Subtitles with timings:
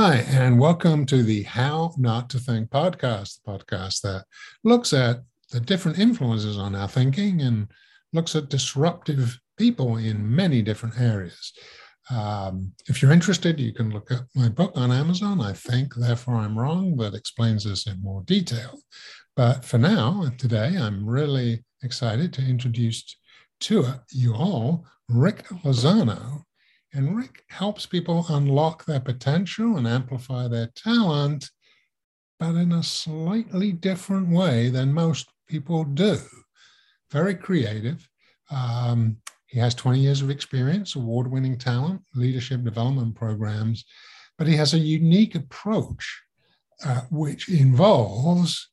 [0.00, 4.26] Hi, and welcome to the How Not to Think podcast, the podcast that
[4.62, 7.66] looks at the different influences on our thinking and
[8.12, 11.52] looks at disruptive people in many different areas.
[12.12, 15.40] Um, if you're interested, you can look at my book on Amazon.
[15.40, 18.78] I think, therefore, I'm wrong, that explains this in more detail.
[19.34, 23.16] But for now, today, I'm really excited to introduce
[23.62, 26.44] to you all Rick Lozano,
[26.92, 31.50] and Rick helps people unlock their potential and amplify their talent,
[32.40, 36.18] but in a slightly different way than most people do.
[37.10, 38.08] Very creative.
[38.50, 43.84] Um, he has 20 years of experience, award winning talent, leadership development programs,
[44.36, 46.22] but he has a unique approach
[46.84, 48.68] uh, which involves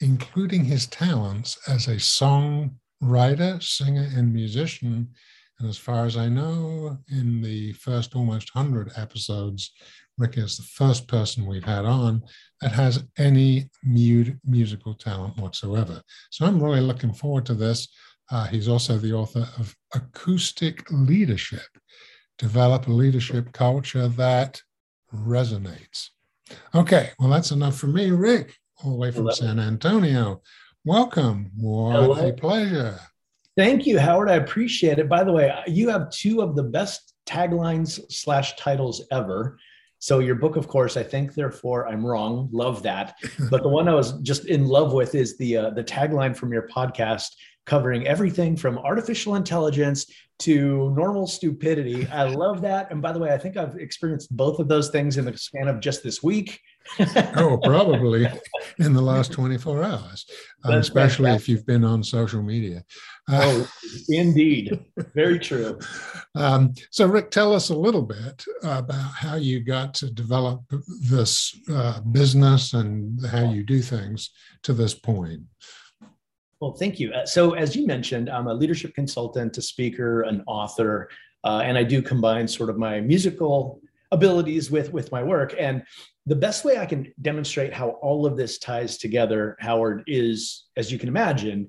[0.00, 5.08] including his talents as a songwriter, singer, and musician
[5.62, 9.70] and as far as I know, in the first almost 100 episodes,
[10.18, 12.22] Rick is the first person we've had on
[12.60, 16.02] that has any mute musical talent whatsoever.
[16.30, 17.86] So I'm really looking forward to this.
[18.28, 21.62] Uh, he's also the author of Acoustic Leadership
[22.38, 24.60] Develop a Leadership Culture That
[25.14, 26.08] Resonates.
[26.74, 28.10] Okay, well, that's enough for me.
[28.10, 29.34] Rick, all the way from Hello.
[29.34, 30.42] San Antonio.
[30.84, 31.52] Welcome.
[31.56, 32.28] What Hello.
[32.28, 32.98] a pleasure.
[33.56, 34.30] Thank you, Howard.
[34.30, 35.08] I appreciate it.
[35.08, 39.58] By the way, you have two of the best taglines slash titles ever.
[39.98, 42.48] So your book, of course, I think therefore I'm wrong.
[42.50, 43.14] Love that.
[43.50, 46.52] But the one I was just in love with is the uh, the tagline from
[46.52, 47.28] your podcast
[47.66, 50.06] covering everything from artificial intelligence
[50.40, 52.06] to normal stupidity.
[52.08, 52.90] I love that.
[52.90, 55.68] And by the way, I think I've experienced both of those things in the span
[55.68, 56.60] of just this week.
[57.36, 58.26] oh, probably
[58.78, 60.26] in the last 24 hours,
[60.64, 62.84] um, especially if you've been on social media.
[63.30, 63.68] Uh, oh,
[64.08, 64.78] indeed.
[65.14, 65.78] Very true.
[66.34, 70.62] Um, so, Rick, tell us a little bit about how you got to develop
[71.08, 74.30] this uh, business and how you do things
[74.62, 75.42] to this point.
[76.60, 77.12] Well, thank you.
[77.12, 81.08] Uh, so, as you mentioned, I'm a leadership consultant, a speaker, an author,
[81.44, 83.80] uh, and I do combine sort of my musical
[84.12, 85.54] abilities with with my work.
[85.58, 85.82] And
[86.26, 90.92] the best way I can demonstrate how all of this ties together, Howard, is as
[90.92, 91.68] you can imagine,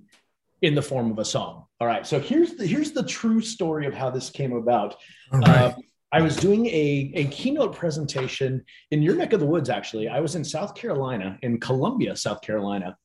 [0.61, 1.65] in the form of a song.
[1.79, 2.05] All right.
[2.05, 4.95] So here's the here's the true story of how this came about.
[5.31, 5.71] Uh,
[6.13, 10.07] I was doing a, a keynote presentation in your neck of the woods, actually.
[10.07, 12.95] I was in South Carolina, in Columbia, South Carolina.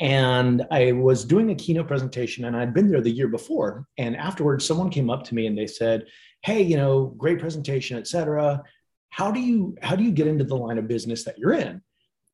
[0.00, 3.86] And I was doing a keynote presentation and I'd been there the year before.
[3.96, 6.04] And afterwards, someone came up to me and they said,
[6.42, 8.62] Hey, you know, great presentation, et cetera.
[9.10, 11.82] How do you how do you get into the line of business that you're in?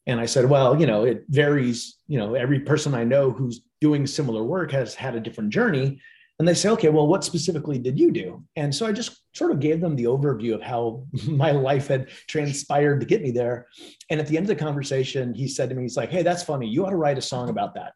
[0.06, 1.96] And I said, well, you know, it varies.
[2.06, 6.00] You know, every person I know who's doing similar work has had a different journey.
[6.38, 8.44] And they say, okay, well, what specifically did you do?
[8.54, 12.08] And so I just sort of gave them the overview of how my life had
[12.28, 13.66] transpired to get me there.
[14.08, 16.44] And at the end of the conversation, he said to me, he's like, hey, that's
[16.44, 16.68] funny.
[16.68, 17.92] You ought to write a song about that.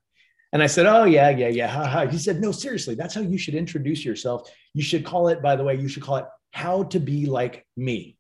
[0.53, 1.69] And I said, oh, yeah, yeah, yeah.
[1.69, 2.07] Ha, ha.
[2.07, 4.51] He said, no, seriously, that's how you should introduce yourself.
[4.75, 7.67] You should call it, by the way, you should call it How to Be Like
[7.77, 8.17] Me.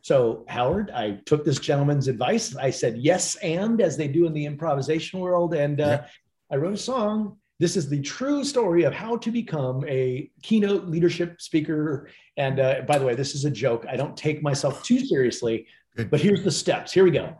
[0.00, 2.56] So, Howard, I took this gentleman's advice.
[2.56, 5.54] I said, yes, and as they do in the improvisation world.
[5.54, 6.02] And uh,
[6.50, 10.86] I wrote a song this is the true story of how to become a keynote
[10.86, 12.08] leadership speaker.
[12.36, 13.84] And uh, by the way, this is a joke.
[13.88, 16.92] I don't take myself too seriously, but here's the steps.
[16.92, 17.34] Here we go.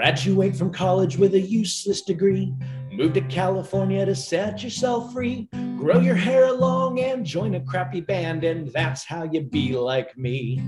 [0.00, 2.54] Graduate from college with a useless degree.
[2.90, 5.46] Move to California to set yourself free.
[5.76, 10.16] Grow your hair long and join a crappy band, and that's how you be like
[10.16, 10.62] me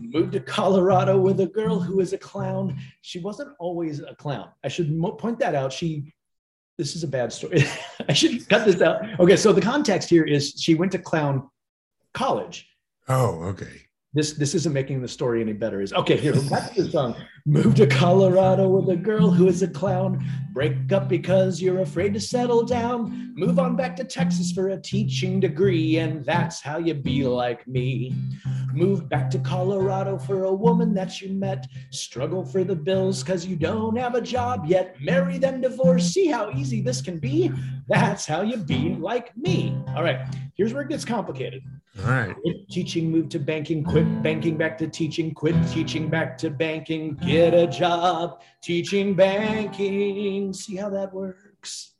[0.00, 2.78] moved to Colorado with a girl who is a clown.
[3.02, 4.48] She wasn't always a clown.
[4.64, 5.70] I should point that out.
[5.70, 6.14] She,
[6.78, 7.62] this is a bad story.
[8.08, 9.02] I should cut this out.
[9.20, 11.50] Okay, so the context here is she went to clown
[12.14, 12.66] college.
[13.06, 13.82] Oh, okay.
[14.14, 15.82] This this isn't making the story any better.
[15.82, 16.16] Is okay.
[16.16, 17.14] Here, back to the song.
[17.48, 20.20] Move to Colorado with a girl who is a clown.
[20.52, 23.32] Break up because you're afraid to settle down.
[23.36, 27.64] Move on back to Texas for a teaching degree, and that's how you be like
[27.68, 28.12] me.
[28.74, 31.68] Move back to Colorado for a woman that you met.
[31.90, 34.96] Struggle for the bills because you don't have a job yet.
[35.00, 36.04] Marry then divorce.
[36.12, 37.52] See how easy this can be.
[37.86, 39.80] That's how you be like me.
[39.94, 40.26] All right,
[40.56, 41.62] here's where it gets complicated.
[42.04, 42.34] All right.
[42.42, 47.14] Quit teaching, move to banking, quit banking, back to teaching, quit teaching, back to banking,
[47.14, 50.52] get a job, teaching banking.
[50.52, 51.94] See how that works?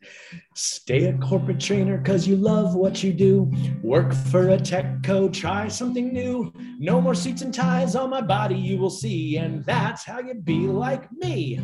[0.55, 3.53] Stay a corporate trainer because you love what you do.
[3.83, 6.53] Work for a tech co, try something new.
[6.79, 9.37] No more suits and ties on my body, you will see.
[9.39, 11.61] And that's how you be like me.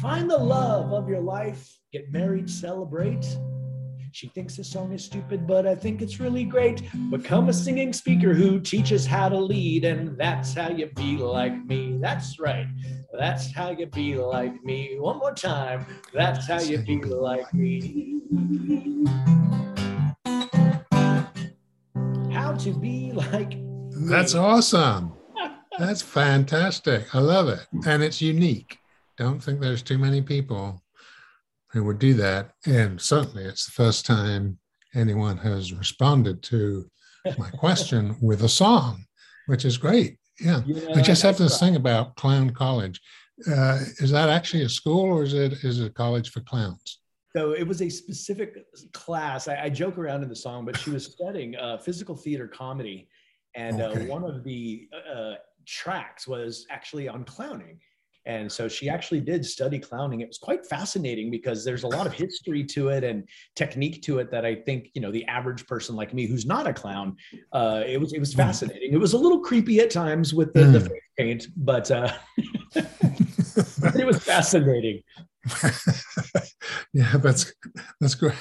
[0.00, 3.36] Find the love of your life, get married, celebrate
[4.14, 6.82] She thinks the song is stupid, but I think it's really great.
[7.08, 11.64] Become a singing speaker who teaches how to lead, and that's how you be like
[11.64, 11.96] me.
[11.98, 12.66] That's right.
[13.18, 14.98] That's how you be like me.
[14.98, 15.86] One more time.
[16.12, 18.20] That's how you be like me.
[22.30, 24.10] How to be like me.
[24.10, 25.14] That's awesome.
[25.78, 27.14] That's fantastic.
[27.14, 27.66] I love it.
[27.86, 28.78] And it's unique.
[29.16, 30.81] Don't think there's too many people
[31.72, 32.52] who would do that.
[32.66, 34.58] And certainly it's the first time
[34.94, 36.88] anyone has responded to
[37.38, 39.04] my question with a song,
[39.46, 40.18] which is great.
[40.40, 40.62] Yeah.
[40.66, 41.74] yeah I just have this right.
[41.76, 43.00] about Clown College.
[43.46, 47.00] Uh, is that actually a school or is it is it a college for clowns?
[47.34, 49.48] So it was a specific class.
[49.48, 53.08] I, I joke around in the song, but she was studying uh, physical theater comedy,
[53.54, 54.04] and uh, okay.
[54.04, 55.34] uh, one of the uh,
[55.66, 57.80] tracks was actually on clowning.
[58.24, 60.20] And so she actually did study clowning.
[60.20, 64.18] It was quite fascinating because there's a lot of history to it and technique to
[64.18, 67.16] it that I think you know the average person like me who's not a clown,
[67.52, 68.38] uh, it was it was hmm.
[68.38, 68.92] fascinating.
[68.92, 70.72] It was a little creepy at times with the, mm.
[70.72, 70.86] the hmm.
[70.86, 72.12] face paint, but, uh,
[72.74, 75.02] but it was fascinating.
[76.92, 77.52] yeah, that's
[78.00, 78.34] that's great.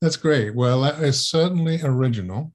[0.00, 0.54] That's great.
[0.54, 2.52] Well, that is certainly original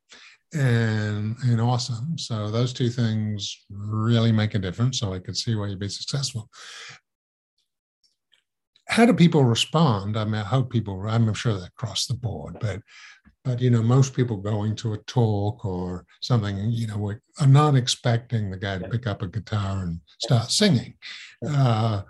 [0.53, 2.17] and and awesome.
[2.17, 4.99] So those two things really make a difference.
[4.99, 6.49] So I could see why you'd be successful.
[8.87, 10.17] How do people respond?
[10.17, 11.07] I mean, I hope people.
[11.07, 12.81] I'm sure that across the board, but
[13.45, 17.75] but you know, most people going to a talk or something, you know, are not
[17.75, 20.95] expecting the guy to pick up a guitar and start singing.
[21.47, 22.01] Uh,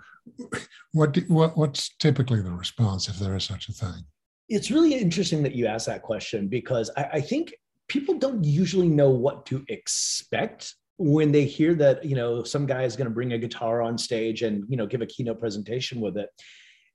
[0.92, 4.04] what, what what's typically the response if there is such a thing?
[4.48, 7.54] It's really interesting that you ask that question because I, I think
[7.90, 12.84] people don't usually know what to expect when they hear that you know some guy
[12.84, 16.00] is going to bring a guitar on stage and you know give a keynote presentation
[16.00, 16.30] with it.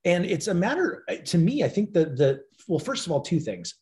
[0.05, 3.39] And it's a matter to me i think that the well first of all two
[3.39, 3.75] things.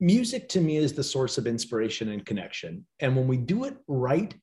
[0.00, 2.84] Music to me is the source of inspiration and connection.
[2.98, 4.34] And when we do it right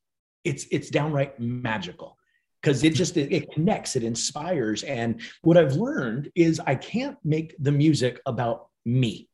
[0.46, 2.18] it's it's downright magical
[2.62, 4.84] because it just it, it connects it inspires.
[4.84, 9.29] And what i've learned is i can't make the music about me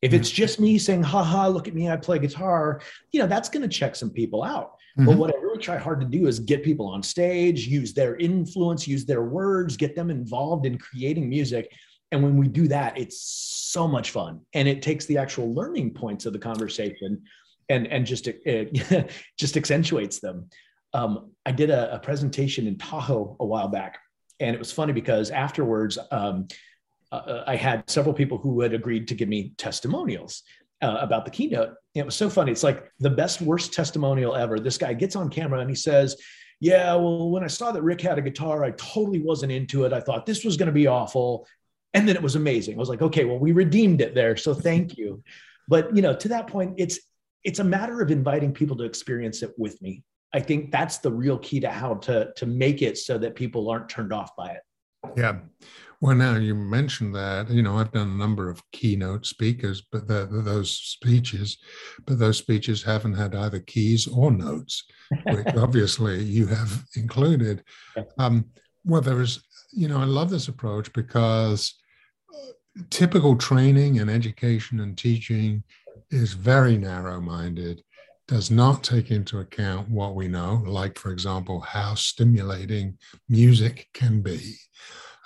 [0.00, 2.80] if it's just me saying, haha, look at me, I play guitar,
[3.10, 4.76] you know, that's going to check some people out.
[4.96, 5.06] Mm-hmm.
[5.06, 8.16] But what I really try hard to do is get people on stage, use their
[8.16, 11.72] influence, use their words, get them involved in creating music.
[12.12, 14.40] And when we do that, it's so much fun.
[14.54, 17.22] And it takes the actual learning points of the conversation
[17.68, 20.48] and, and just, it, just accentuates them.
[20.94, 23.98] Um, I did a, a, presentation in Tahoe a while back.
[24.40, 26.48] And it was funny because afterwards, um,
[27.12, 30.42] uh, I had several people who had agreed to give me testimonials
[30.82, 31.68] uh, about the keynote.
[31.68, 32.52] And it was so funny.
[32.52, 34.60] It's like the best, worst testimonial ever.
[34.60, 36.16] This guy gets on camera and he says,
[36.60, 39.92] Yeah, well, when I saw that Rick had a guitar, I totally wasn't into it.
[39.92, 41.46] I thought this was going to be awful.
[41.94, 42.74] And then it was amazing.
[42.74, 44.36] I was like, okay, well, we redeemed it there.
[44.36, 45.22] So thank you.
[45.68, 46.98] But you know, to that point, it's
[47.44, 50.02] it's a matter of inviting people to experience it with me.
[50.34, 53.70] I think that's the real key to how to to make it so that people
[53.70, 54.62] aren't turned off by it.
[55.16, 55.38] Yeah.
[56.00, 60.06] Well, now you mentioned that, you know, I've done a number of keynote speakers, but
[60.06, 61.58] the, those speeches,
[62.06, 64.84] but those speeches haven't had either keys or notes,
[65.24, 67.64] which obviously you have included.
[68.16, 68.44] Um,
[68.84, 69.42] well, there is,
[69.72, 71.74] you know, I love this approach because
[72.32, 72.52] uh,
[72.90, 75.64] typical training and education and teaching
[76.10, 77.82] is very narrow minded
[78.28, 84.20] does not take into account what we know, like, for example, how stimulating music can
[84.20, 84.54] be.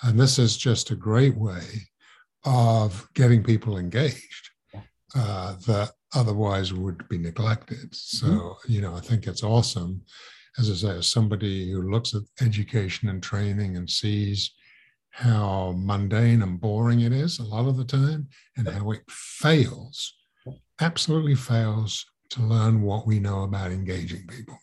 [0.02, 1.62] And this is just a great way
[2.44, 4.50] of getting people engaged
[5.14, 7.94] uh, that otherwise would be neglected.
[7.94, 8.72] So, mm-hmm.
[8.72, 10.02] you know, I think it's awesome.
[10.58, 14.52] As I say, as somebody who looks at education and training and sees
[15.10, 20.14] how mundane and boring it is a lot of the time and how it fails,
[20.80, 24.58] absolutely fails to learn what we know about engaging people.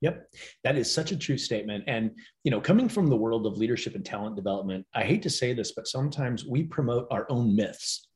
[0.00, 0.32] Yep.
[0.64, 1.84] That is such a true statement.
[1.86, 2.12] And,
[2.44, 5.52] you know, coming from the world of leadership and talent development, I hate to say
[5.52, 8.06] this, but sometimes we promote our own myths.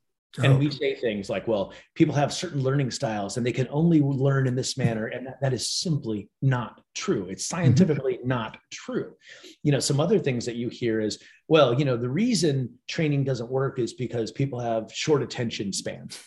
[0.43, 4.00] And we say things like, well, people have certain learning styles and they can only
[4.00, 5.07] learn in this manner.
[5.07, 7.29] And that, that is simply not true.
[7.29, 7.62] It's mm-hmm.
[7.62, 8.29] scientifically mm-hmm.
[8.29, 9.14] not true.
[9.62, 13.23] You know, some other things that you hear is, well, you know, the reason training
[13.23, 16.21] doesn't work is because people have short attention spans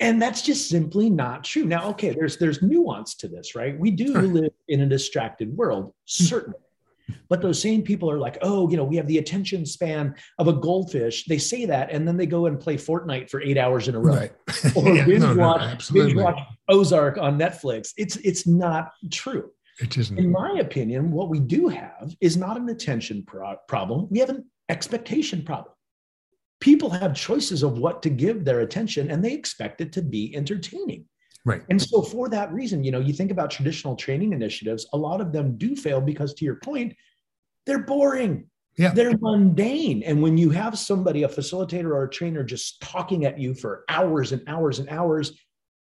[0.00, 1.64] and that's just simply not true.
[1.64, 3.78] Now okay there's there's nuance to this right?
[3.78, 6.24] We do live in a distracted world hmm.
[6.24, 6.58] certainly.
[7.28, 10.48] But those same people are like oh you know we have the attention span of
[10.48, 11.24] a goldfish.
[11.24, 14.00] They say that and then they go and play fortnite for eight hours in a
[14.00, 14.16] row.
[14.16, 14.32] Right.
[14.76, 17.92] or yeah, binge, no, watch, no, binge watch ozark on netflix.
[17.96, 19.50] It's it's not true.
[19.80, 20.18] It isn't.
[20.18, 24.06] In my opinion what we do have is not an attention pro- problem.
[24.10, 25.74] We have an expectation problem
[26.62, 30.34] people have choices of what to give their attention and they expect it to be
[30.36, 31.04] entertaining.
[31.44, 31.62] Right.
[31.70, 35.20] And so for that reason, you know, you think about traditional training initiatives, a lot
[35.20, 36.94] of them do fail because to your point,
[37.66, 38.46] they're boring.
[38.78, 38.94] Yeah.
[38.94, 40.04] They're mundane.
[40.04, 43.84] And when you have somebody, a facilitator or a trainer, just talking at you for
[43.88, 45.32] hours and hours and hours,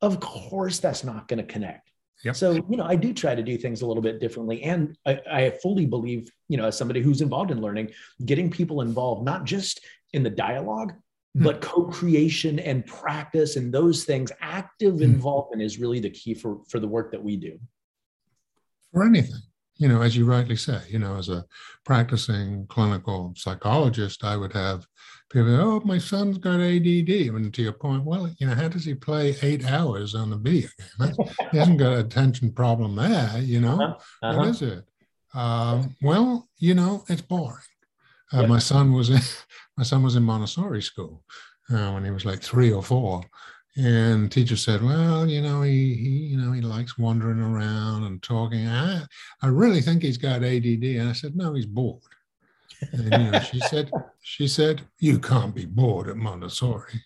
[0.01, 1.91] of course that's not going to connect.
[2.23, 2.35] Yep.
[2.35, 4.63] So, you know, I do try to do things a little bit differently.
[4.63, 7.91] And I, I, fully believe, you know, as somebody who's involved in learning,
[8.25, 9.81] getting people involved, not just
[10.13, 10.93] in the dialogue,
[11.37, 11.43] mm.
[11.43, 15.03] but co-creation and practice and those things, active mm.
[15.03, 17.59] involvement is really the key for, for the work that we do.
[18.91, 19.41] For anything
[19.77, 21.45] you know, as you rightly say, you know, as a
[21.83, 24.85] practicing clinical psychologist, I would have
[25.31, 27.09] people, oh, my son's got ADD.
[27.09, 30.37] And to your point, well, you know, how does he play eight hours on a
[30.37, 31.27] video game?
[31.51, 33.81] he hasn't got an attention problem there, you know.
[33.81, 34.27] Uh-huh.
[34.27, 34.37] Uh-huh.
[34.37, 34.85] What is it?
[35.33, 37.57] Um, well, you know, it's boring.
[38.33, 38.47] Uh.
[38.47, 39.19] My son was in
[39.77, 41.23] my son was in Montessori school
[41.71, 43.23] uh, when he was like three or four,
[43.77, 48.21] and teacher said, "Well, you know, he, he, you know, he likes wandering around and
[48.21, 48.67] talking.
[48.67, 49.03] I,
[49.41, 52.01] I really think he's got ADD." And I said, "No, he's bored."
[52.91, 57.03] And you know, she said, "She said you can't be bored at Montessori."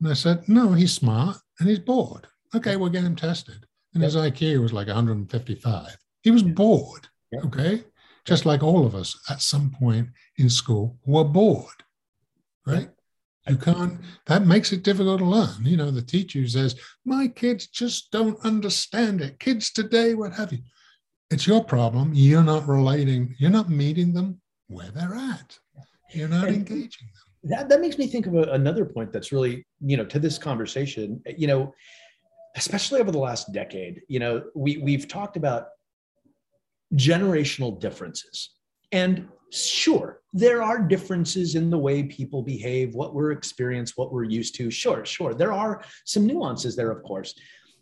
[0.00, 2.26] And I said, "No, he's smart and he's bored.
[2.54, 5.96] Okay, we'll get him tested." And his IQ was like 155.
[6.22, 7.06] He was bored.
[7.44, 7.84] Okay,
[8.24, 11.84] just like all of us at some point in school were bored,
[12.66, 12.90] right?
[13.48, 15.64] You can't, that makes it difficult to learn.
[15.64, 19.38] You know, the teacher says, My kids just don't understand it.
[19.38, 20.60] Kids today, what have you.
[21.30, 22.12] It's your problem.
[22.14, 25.58] You're not relating, you're not meeting them where they're at.
[26.12, 27.50] You're not and engaging them.
[27.50, 30.38] That, that makes me think of a, another point that's really, you know, to this
[30.38, 31.74] conversation, you know,
[32.56, 35.68] especially over the last decade, you know, we, we've talked about
[36.94, 38.50] generational differences.
[38.92, 44.24] And Sure, there are differences in the way people behave, what we're experienced, what we're
[44.24, 44.68] used to.
[44.68, 45.32] Sure, sure.
[45.32, 47.34] There are some nuances there, of course.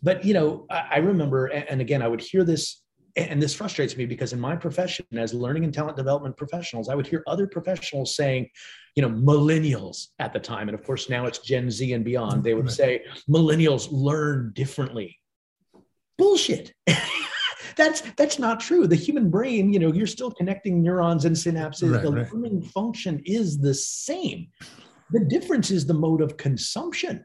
[0.03, 2.83] But, you know, I, remember, and again, I would hear this,
[3.15, 6.95] and this frustrates me because in my profession as learning and talent development professionals, I
[6.95, 8.49] would hear other professionals saying,
[8.95, 12.43] you know, millennials at the time, and of course now it's Gen Z and beyond,
[12.43, 15.17] they would say, millennials learn differently.
[16.19, 16.73] Bullshit.
[17.75, 18.87] that's that's not true.
[18.87, 21.93] The human brain, you know, you're still connecting neurons and synapses.
[21.93, 22.33] Right, the right.
[22.33, 24.47] learning function is the same.
[25.11, 27.23] The difference is the mode of consumption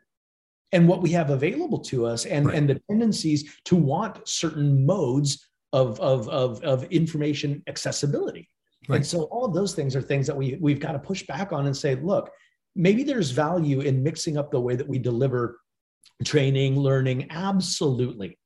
[0.73, 2.55] and what we have available to us and, right.
[2.55, 8.49] and the tendencies to want certain modes of, of, of, of information accessibility.
[8.89, 8.97] Right.
[8.97, 11.53] And so all of those things are things that we, we've got to push back
[11.53, 12.31] on and say, look,
[12.77, 15.59] maybe there's value in mixing up the way that we deliver
[16.25, 17.27] training, learning.
[17.31, 18.39] Absolutely.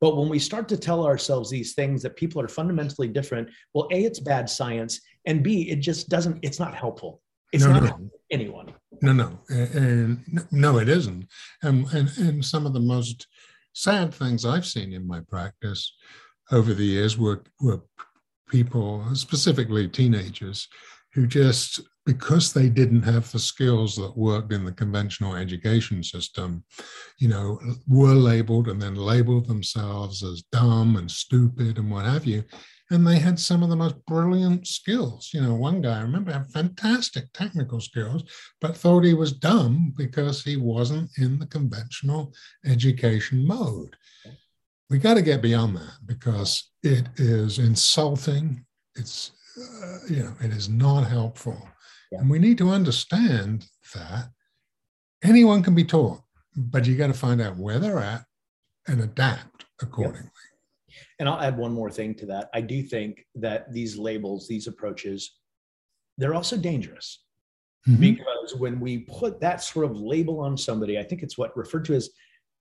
[0.00, 3.88] But when we start to tell ourselves these things that people are fundamentally different, well,
[3.90, 7.20] A, it's bad science, and B, it just doesn't, it's not helpful.
[7.52, 8.10] It's no, not no.
[8.30, 8.74] anyone.
[9.02, 9.38] No, no.
[9.48, 11.26] And, no, it isn't.
[11.62, 13.26] And, and, and some of the most
[13.72, 15.94] sad things I've seen in my practice
[16.52, 17.82] over the years were, were
[18.48, 20.68] people, specifically teenagers,
[21.14, 26.64] who just because they didn't have the skills that worked in the conventional education system,
[27.18, 32.24] you know, were labeled and then labeled themselves as dumb and stupid and what have
[32.24, 32.42] you.
[32.90, 35.32] And they had some of the most brilliant skills.
[35.34, 38.22] You know, one guy I remember had fantastic technical skills,
[38.58, 42.32] but thought he was dumb because he wasn't in the conventional
[42.64, 43.94] education mode.
[44.88, 48.64] We got to get beyond that because it is insulting.
[48.94, 51.68] It's, uh, you know, it is not helpful
[52.10, 52.20] yeah.
[52.20, 54.28] And we need to understand that
[55.22, 56.20] anyone can be taught,
[56.56, 58.24] but you got to find out where they're at
[58.86, 60.30] and adapt accordingly.
[61.18, 62.48] And I'll add one more thing to that.
[62.54, 65.36] I do think that these labels, these approaches,
[66.16, 67.24] they're also dangerous
[67.86, 68.00] mm-hmm.
[68.00, 71.84] because when we put that sort of label on somebody, I think it's what referred
[71.86, 72.10] to as,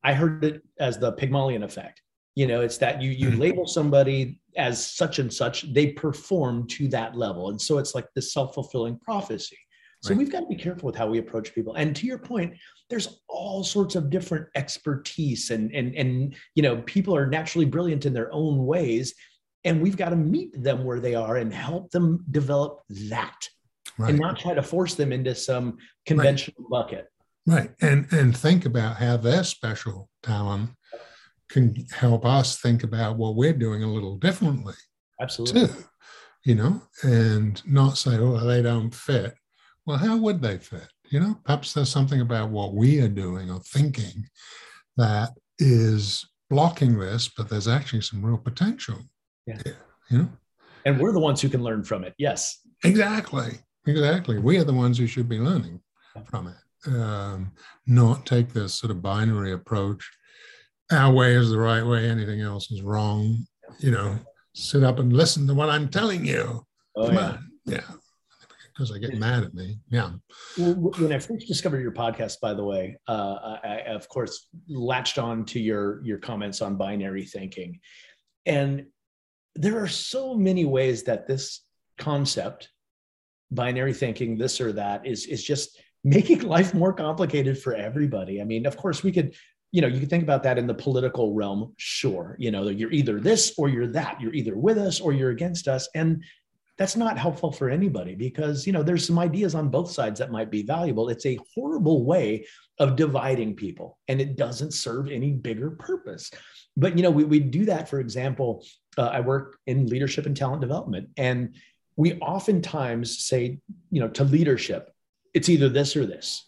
[0.03, 2.01] I heard it as the Pygmalion effect
[2.37, 3.41] you know it's that you you mm-hmm.
[3.41, 8.07] label somebody as such and such they perform to that level and so it's like
[8.15, 9.57] this self-fulfilling prophecy
[10.01, 10.19] so right.
[10.19, 12.53] we've got to be careful with how we approach people and to your point
[12.89, 18.05] there's all sorts of different expertise and and and you know people are naturally brilliant
[18.05, 19.13] in their own ways
[19.63, 23.47] and we've got to meet them where they are and help them develop that
[23.97, 24.11] right.
[24.11, 26.69] and not try to force them into some conventional right.
[26.69, 27.07] bucket
[27.45, 30.69] right and and think about how their special talent
[31.49, 34.75] can help us think about what we're doing a little differently.
[35.21, 35.67] Absolutely.
[35.67, 35.73] Too,
[36.45, 39.35] you know, and not say, oh, they don't fit.
[39.85, 40.87] Well, how would they fit?
[41.09, 44.25] You know, perhaps there's something about what we are doing or thinking
[44.97, 48.97] that is blocking this, but there's actually some real potential.
[49.45, 49.59] Yeah.
[49.63, 49.77] Here,
[50.09, 50.29] you know?
[50.85, 52.13] And we're the ones who can learn from it.
[52.17, 52.59] Yes.
[52.83, 53.59] Exactly.
[53.85, 54.37] Exactly.
[54.39, 55.79] We are the ones who should be learning
[56.25, 56.55] from it.
[56.93, 57.51] Um,
[57.85, 60.09] not take this sort of binary approach.
[60.91, 62.09] Our way is the right way.
[62.09, 63.45] Anything else is wrong.
[63.79, 64.19] You know,
[64.53, 66.65] sit up and listen to what I'm telling you.
[66.95, 67.21] Oh, Come yeah.
[67.21, 67.51] on.
[67.65, 67.81] Yeah
[68.77, 69.79] because I get mad at me.
[69.89, 70.11] Yeah.
[70.57, 75.45] When I first discovered your podcast, by the way, uh, I, of course latched on
[75.45, 77.79] to your your comments on binary thinking,
[78.45, 78.85] and
[79.55, 81.63] there are so many ways that this
[81.97, 82.69] concept,
[83.49, 88.39] binary thinking, this or that, is is just making life more complicated for everybody.
[88.41, 89.33] I mean, of course, we could
[89.71, 92.91] you know you can think about that in the political realm sure you know you're
[92.91, 95.87] either this or you're that you're either with us or you're against us.
[95.95, 96.23] And
[96.77, 100.31] that's not helpful for anybody because you know there's some ideas on both sides that
[100.31, 101.09] might be valuable.
[101.09, 102.45] It's a horrible way
[102.79, 106.31] of dividing people and it doesn't serve any bigger purpose.
[106.75, 108.63] But you know we, we do that for example
[108.97, 111.55] uh, i work in leadership and talent development and
[111.95, 113.59] we oftentimes say
[113.89, 114.93] you know to leadership
[115.33, 116.46] it's either this or this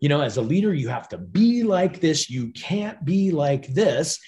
[0.00, 3.66] you know as a leader you have to be like this you can't be like
[3.68, 4.18] this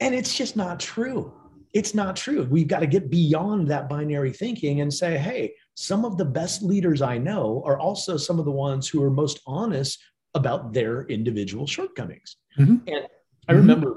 [0.00, 1.32] and it's just not true
[1.74, 2.46] it's not true.
[2.50, 6.62] We've got to get beyond that binary thinking and say, hey, some of the best
[6.62, 10.02] leaders I know are also some of the ones who are most honest
[10.34, 12.36] about their individual shortcomings.
[12.58, 12.88] Mm-hmm.
[12.88, 13.06] And
[13.48, 13.54] I mm-hmm.
[13.54, 13.96] remember,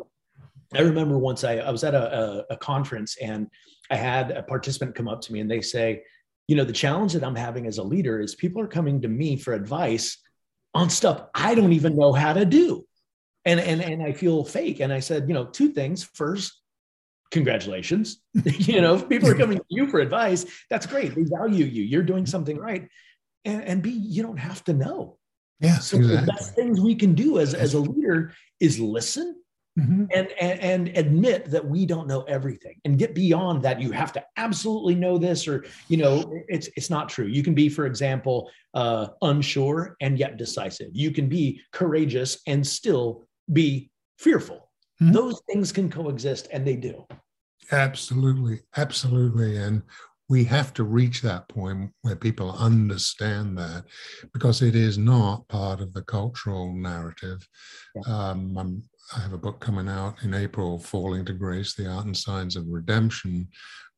[0.74, 3.48] I remember once I, I was at a, a, a conference and
[3.90, 6.04] I had a participant come up to me and they say,
[6.48, 9.08] you know, the challenge that I'm having as a leader is people are coming to
[9.08, 10.18] me for advice
[10.74, 12.86] on stuff I don't even know how to do.
[13.46, 14.80] And, and, and I feel fake.
[14.80, 16.04] And I said, you know, two things.
[16.04, 16.62] First,
[17.32, 18.22] congratulations.
[18.46, 21.16] you know, if people are coming to you for advice, that's great.
[21.16, 21.84] They value you.
[21.84, 22.88] You're doing something right.
[23.44, 25.18] And, and B, you don't have to know.
[25.60, 25.80] Yeah.
[25.80, 26.26] So exactly.
[26.26, 29.42] the best things we can do as, as a leader is listen
[29.80, 30.06] mm-hmm.
[30.14, 33.82] and, and, and admit that we don't know everything and get beyond that.
[33.82, 37.26] You have to absolutely know this, or you know, it's it's not true.
[37.26, 40.90] You can be, for example, uh, unsure and yet decisive.
[40.94, 44.70] You can be courageous and still be fearful.
[45.02, 45.14] Mm-hmm.
[45.14, 47.06] Those things can coexist, and they do.
[47.72, 49.82] Absolutely, absolutely, and
[50.32, 53.84] we have to reach that point where people understand that
[54.32, 57.46] because it is not part of the cultural narrative.
[57.96, 58.02] Yeah.
[58.08, 58.82] Um,
[59.14, 62.56] i have a book coming out in April, Falling to Grace The Art and Science
[62.56, 63.50] of Redemption,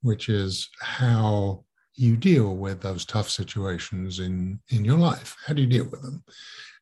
[0.01, 5.35] which is how you deal with those tough situations in, in your life.
[5.45, 6.23] How do you deal with them?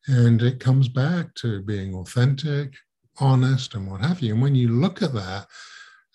[0.06, 2.72] And it comes back to being authentic,
[3.20, 4.32] honest, and what have you.
[4.32, 5.46] And when you look at that,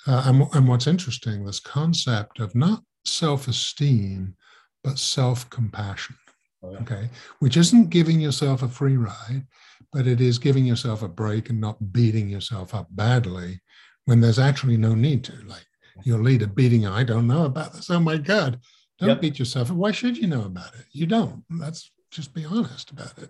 [0.08, 4.36] uh, and, and what's interesting, this concept of not self esteem,
[4.84, 6.16] but self compassion.
[6.64, 6.80] Oh, yeah.
[6.80, 7.10] Okay.
[7.40, 9.46] Which isn't giving yourself a free ride,
[9.94, 13.62] but it is giving yourself a break and not beating yourself up badly
[14.06, 15.34] when there's actually no need to.
[15.46, 15.66] Like
[16.04, 17.90] your leader beating, I don't know about this.
[17.90, 18.60] Oh my God.
[19.00, 19.22] Don't yep.
[19.22, 19.78] beat yourself up.
[19.78, 20.86] Why should you know about it?
[20.92, 21.44] You don't.
[21.52, 23.30] Let's just be honest about it.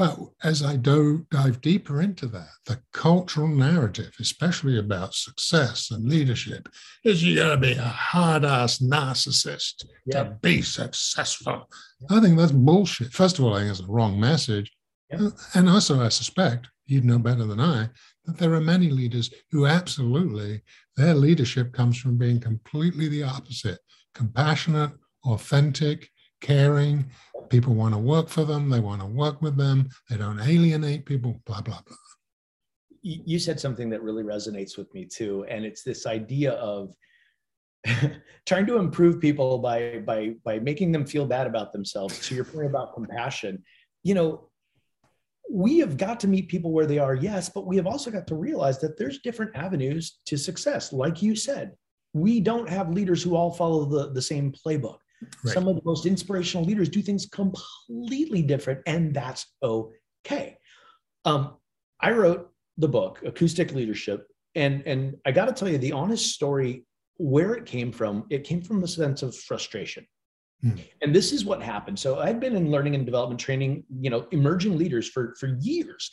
[0.00, 6.08] But as I do, dive deeper into that, the cultural narrative, especially about success and
[6.08, 6.70] leadership,
[7.04, 10.24] is you got to be a hard ass narcissist yeah.
[10.24, 11.68] to be successful.
[12.08, 13.12] I think that's bullshit.
[13.12, 14.72] First of all, I think it's a wrong message.
[15.10, 15.26] Yeah.
[15.26, 17.90] Uh, and also, I suspect you'd know better than I
[18.24, 20.62] that there are many leaders who absolutely
[20.96, 23.80] their leadership comes from being completely the opposite
[24.14, 24.92] compassionate,
[25.26, 26.08] authentic,
[26.40, 27.10] caring,
[27.50, 31.04] people want to work for them, they want to work with them, they don't alienate
[31.04, 31.96] people, blah, blah, blah.
[33.02, 35.46] You said something that really resonates with me too.
[35.48, 36.94] And it's this idea of
[38.46, 42.44] trying to improve people by by by making them feel bad about themselves to your
[42.44, 43.62] point about compassion
[44.02, 44.48] you know
[45.50, 48.26] we have got to meet people where they are yes but we have also got
[48.26, 51.72] to realize that there's different avenues to success like you said
[52.12, 54.98] we don't have leaders who all follow the, the same playbook
[55.44, 55.54] Right.
[55.54, 60.56] Some of the most inspirational leaders do things completely different, and that's okay.
[61.24, 61.56] Um,
[62.00, 66.34] I wrote the book Acoustic Leadership, and and I got to tell you the honest
[66.34, 66.86] story
[67.18, 68.24] where it came from.
[68.30, 70.06] It came from a sense of frustration.
[70.62, 70.72] Hmm.
[71.02, 71.98] And this is what happened.
[71.98, 76.10] So I've been in learning and development training, you know, emerging leaders for for years.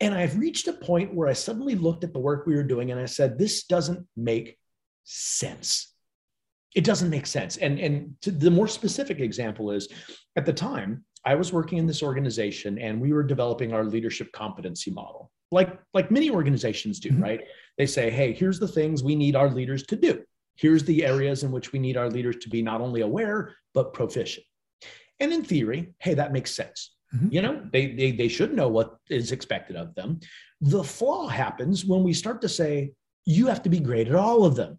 [0.00, 2.90] And I've reached a point where I suddenly looked at the work we were doing
[2.90, 4.58] and I said, this doesn't make
[5.04, 5.93] sense
[6.74, 7.56] it doesn't make sense.
[7.56, 9.88] And and the more specific example is,
[10.36, 14.32] at the time I was working in this organization and we were developing our leadership
[14.32, 17.22] competency model, like like many organizations do, mm-hmm.
[17.22, 17.40] right?
[17.78, 20.22] They say, hey, here's the things we need our leaders to do.
[20.56, 23.92] Here's the areas in which we need our leaders to be not only aware but
[23.92, 24.46] proficient.
[25.20, 26.94] And in theory, hey, that makes sense.
[27.14, 27.28] Mm-hmm.
[27.30, 30.20] You know, they, they they should know what is expected of them.
[30.60, 32.92] The flaw happens when we start to say,
[33.26, 34.78] you have to be great at all of them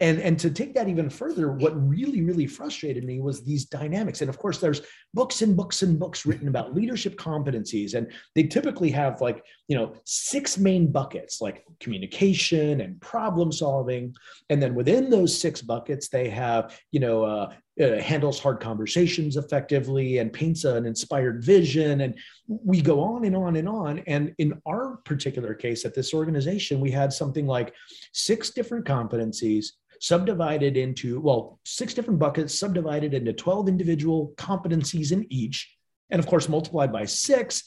[0.00, 4.20] and and to take that even further what really really frustrated me was these dynamics.
[4.20, 4.82] And of course there's
[5.14, 7.94] books and books and books written about leadership competencies.
[7.94, 14.14] And they typically have like you know six main buckets like communication and problem solving.
[14.50, 19.36] And then within those six buckets they have you know uh, uh, handles hard conversations
[19.36, 22.02] effectively and paints an inspired vision.
[22.02, 24.00] And we go on and on and on.
[24.06, 27.72] And in our particular case at this organization we had something like
[28.12, 35.26] six different competencies subdivided into, well, six different buckets, subdivided into 12 individual competencies in
[35.30, 35.76] each.
[36.10, 37.64] And of course, multiplied by six.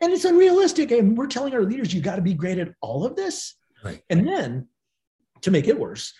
[0.00, 0.90] And it's unrealistic.
[0.90, 3.56] And we're telling our leaders, you got to be great at all of this.
[3.84, 4.02] Right.
[4.10, 4.68] And then
[5.42, 6.12] to make it worse,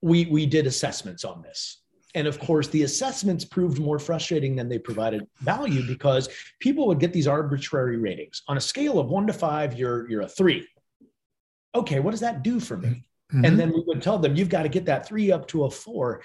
[0.00, 1.82] we, we did assessments on this.
[2.14, 6.28] And of course, the assessments proved more frustrating than they provided value because
[6.58, 8.42] people would get these arbitrary ratings.
[8.48, 10.66] On a scale of one to five, you're, you're a three.
[11.74, 13.07] Okay, what does that do for me?
[13.32, 13.44] Mm-hmm.
[13.44, 15.70] And then we would tell them, you've got to get that three up to a
[15.70, 16.22] four.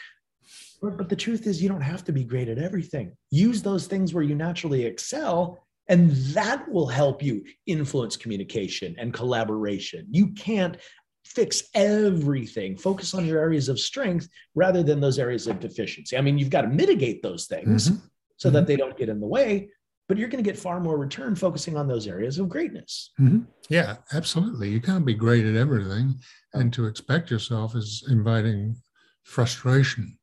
[0.82, 3.16] But, the truth is, you don't have to be great at everything.
[3.32, 9.14] Use those things where you naturally excel, and that will help you influence communication and
[9.14, 10.08] collaboration.
[10.12, 10.78] You can't
[11.26, 12.78] fix everything.
[12.78, 16.18] Focus on your areas of strength rather than those areas of deficiency.
[16.18, 18.06] I mean, you've got to mitigate those things mm-hmm.
[18.38, 18.56] so mm-hmm.
[18.56, 19.70] that they don't get in the way,
[20.14, 23.10] but you're going to get far more return focusing on those areas of greatness.
[23.20, 23.46] Mm-hmm.
[23.68, 24.70] Yeah, absolutely.
[24.70, 26.20] You can't be great at everything,
[26.54, 28.76] and to expect yourself is inviting
[29.24, 30.16] frustration.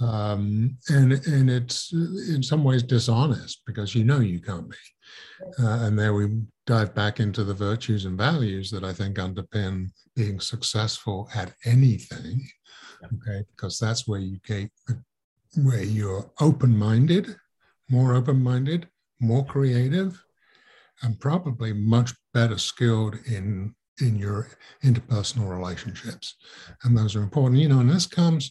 [0.00, 4.76] Um, and and it's in some ways dishonest because you know you can't be.
[5.58, 9.88] Uh, and there we dive back into the virtues and values that I think underpin
[10.14, 12.46] being successful at anything.
[13.04, 14.70] Okay, because that's where you get
[15.56, 17.34] where you're open-minded,
[17.90, 18.86] more open-minded,
[19.20, 20.22] more creative,
[21.02, 24.48] and probably much better skilled in in your
[24.84, 26.36] interpersonal relationships.
[26.84, 27.60] And those are important.
[27.60, 28.50] You know, and this comes,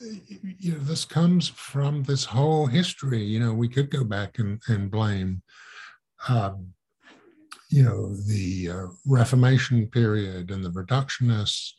[0.00, 3.22] you know, this comes from this whole history.
[3.22, 5.42] You know, we could go back and, and blame
[6.28, 6.72] um,
[7.70, 11.72] you know, the uh, Reformation period and the reductionists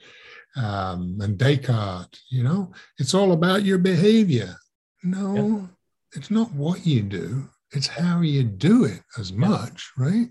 [0.55, 4.55] um, and Descartes, you know, it's all about your behavior.
[5.03, 5.67] No, yeah.
[6.13, 10.27] it's not what you do it's how you do it as much, right?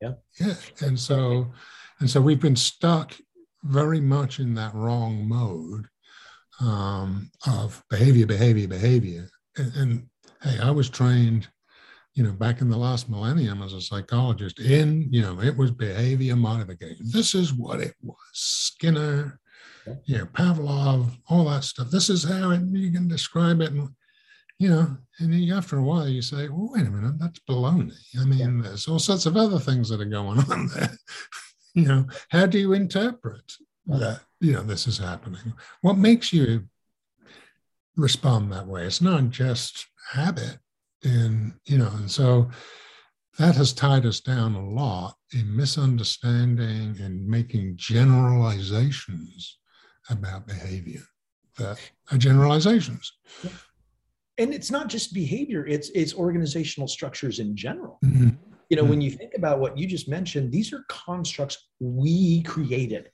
[0.00, 0.12] Yeah.
[0.40, 0.54] Yeah.
[0.80, 1.52] And so,
[2.00, 3.14] and so we've been stuck
[3.64, 5.86] very much in that wrong mode
[6.60, 9.28] um, of behavior, behavior, behavior.
[9.56, 10.06] And, and
[10.42, 11.48] hey, I was trained,
[12.14, 15.70] you know, back in the last millennium as a psychologist in, you know, it was
[15.70, 17.06] behavior modification.
[17.10, 18.16] This is what it was.
[18.32, 19.40] Skinner,
[20.04, 21.90] you know, Pavlov, all that stuff.
[21.90, 23.72] This is how it, you can describe it.
[23.72, 23.88] And
[24.62, 27.98] you know, and after a while you say, well, wait a minute, that's baloney.
[28.20, 28.68] I mean, yeah.
[28.68, 30.96] there's all sorts of other things that are going on there.
[31.74, 33.42] you know, how do you interpret
[33.86, 35.52] that, you know, this is happening?
[35.80, 36.68] What makes you
[37.96, 38.84] respond that way?
[38.84, 40.58] It's not just habit.
[41.02, 42.48] And, you know, and so
[43.40, 49.58] that has tied us down a lot in misunderstanding and making generalizations
[50.08, 51.02] about behavior
[51.58, 51.80] that
[52.12, 53.12] are generalizations.
[53.42, 53.50] Yeah
[54.38, 57.98] and it's not just behavior it's it's organizational structures in general.
[58.04, 58.30] Mm-hmm.
[58.68, 58.90] you know mm-hmm.
[58.90, 63.10] when you think about what you just mentioned these are constructs we created.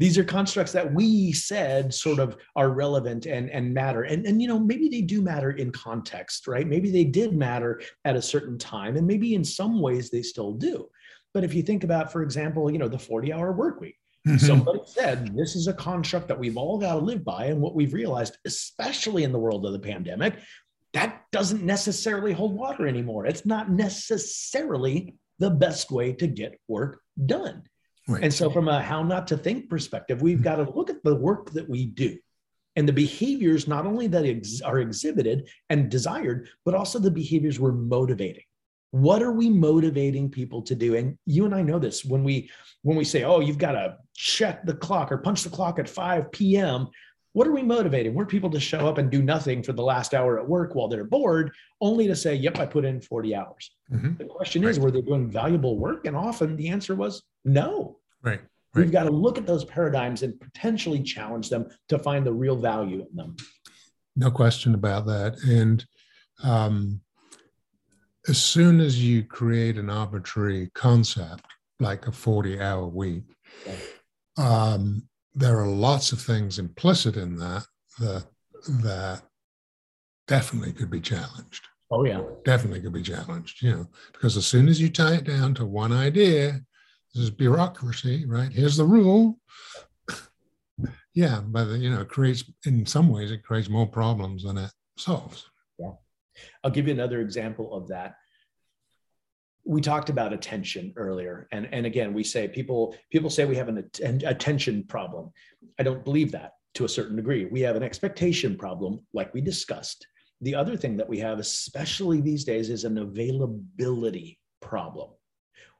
[0.00, 4.04] These are constructs that we said sort of are relevant and and matter.
[4.04, 6.66] And and you know maybe they do matter in context right?
[6.66, 10.52] Maybe they did matter at a certain time and maybe in some ways they still
[10.52, 10.88] do.
[11.34, 13.96] But if you think about for example you know the 40 hour work week
[14.28, 14.46] Mm-hmm.
[14.46, 17.46] Somebody said this is a construct that we've all got to live by.
[17.46, 20.38] And what we've realized, especially in the world of the pandemic,
[20.92, 23.26] that doesn't necessarily hold water anymore.
[23.26, 27.62] It's not necessarily the best way to get work done.
[28.06, 28.24] Right.
[28.24, 30.44] And so, from a how not to think perspective, we've mm-hmm.
[30.44, 32.16] got to look at the work that we do
[32.78, 37.58] and the behaviors not only that ex- are exhibited and desired, but also the behaviors
[37.58, 38.44] we're motivating
[38.90, 40.96] what are we motivating people to do?
[40.96, 42.50] And you and i know this when we
[42.82, 45.88] when we say oh you've got to check the clock or punch the clock at
[45.88, 46.88] 5 p.m
[47.32, 48.14] what are we motivating?
[48.14, 50.88] We're people to show up and do nothing for the last hour at work while
[50.88, 53.70] they're bored only to say yep i put in 40 hours.
[53.92, 54.16] Mm-hmm.
[54.16, 54.70] the question right.
[54.70, 56.06] is were they doing valuable work?
[56.06, 57.98] And often the answer was no.
[58.22, 58.40] Right.
[58.74, 62.32] right we've got to look at those paradigms and potentially challenge them to find the
[62.32, 63.36] real value in them.
[64.16, 65.36] No question about that.
[65.46, 65.84] And
[66.42, 67.00] um,
[68.28, 71.44] as soon as you create an arbitrary concept
[71.80, 73.24] like a 40 hour week,
[74.36, 75.02] um,
[75.34, 77.64] there are lots of things implicit in that
[77.98, 78.26] that
[78.82, 79.22] that
[80.26, 81.66] definitely could be challenged.
[81.90, 83.62] Oh yeah, definitely could be challenged.
[83.62, 86.60] You know, because as soon as you tie it down to one idea,
[87.14, 88.52] this is bureaucracy, right?
[88.52, 89.38] Here's the rule.
[91.14, 94.70] yeah, but you know, it creates in some ways it creates more problems than it
[94.98, 95.48] solves.
[96.62, 98.14] I'll give you another example of that.
[99.64, 103.68] We talked about attention earlier, and and again, we say people people say we have
[103.68, 103.90] an
[104.24, 105.30] attention problem.
[105.78, 107.44] I don't believe that to a certain degree.
[107.46, 110.06] We have an expectation problem, like we discussed.
[110.40, 115.10] The other thing that we have, especially these days, is an availability problem.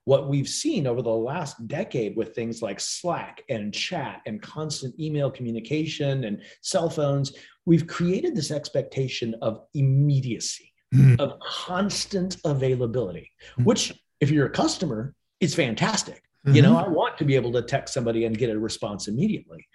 [0.05, 4.99] What we've seen over the last decade with things like Slack and chat and constant
[4.99, 7.35] email communication and cell phones,
[7.69, 11.21] we've created this expectation of immediacy, mm-hmm.
[11.21, 13.65] of constant availability, mm-hmm.
[13.65, 16.23] which, if you're a customer, is fantastic.
[16.47, 16.57] Mm-hmm.
[16.57, 19.69] You know, I want to be able to text somebody and get a response immediately.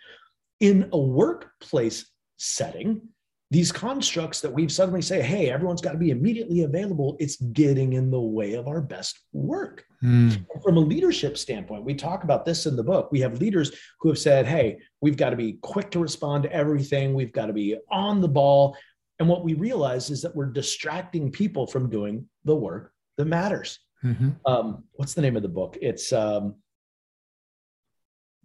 [0.60, 3.10] In a workplace setting,
[3.54, 7.94] these constructs that we've suddenly say, hey, everyone's got to be immediately available, it's getting
[7.94, 9.86] in the way of our best work.
[10.04, 10.44] Mm.
[10.64, 13.12] From a leadership standpoint, we talk about this in the book.
[13.12, 16.52] We have leaders who have said, hey, we've got to be quick to respond to
[16.52, 18.76] everything, we've got to be on the ball.
[19.20, 23.78] And what we realize is that we're distracting people from doing the work that matters.
[24.04, 24.30] Mm-hmm.
[24.48, 25.78] Um, what's the name of the book?
[25.80, 26.56] It's um,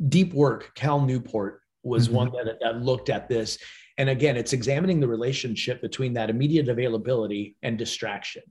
[0.06, 0.72] Deep Work.
[0.74, 2.16] Cal Newport was mm-hmm.
[2.16, 3.56] one that, that looked at this
[3.98, 8.42] and again, it's examining the relationship between that immediate availability and distraction.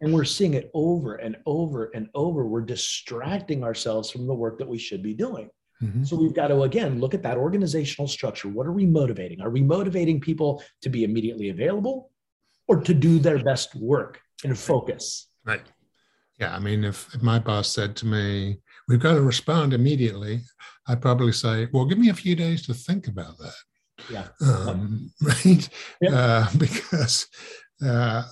[0.00, 2.46] And we're seeing it over and over and over.
[2.46, 5.50] We're distracting ourselves from the work that we should be doing.
[5.82, 6.04] Mm-hmm.
[6.04, 8.48] So we've got to, again, look at that organizational structure.
[8.48, 9.40] What are we motivating?
[9.40, 12.10] Are we motivating people to be immediately available
[12.66, 15.28] or to do their best work and focus?
[15.44, 15.62] Right.
[16.38, 16.54] Yeah.
[16.54, 18.58] I mean, if, if my boss said to me,
[18.88, 20.40] we've got to respond immediately,
[20.88, 23.54] I'd probably say, well, give me a few days to think about that.
[24.10, 24.28] Yeah.
[24.40, 25.68] Um, right.
[26.00, 26.14] Yeah.
[26.14, 27.26] Uh, because
[27.84, 28.22] uh,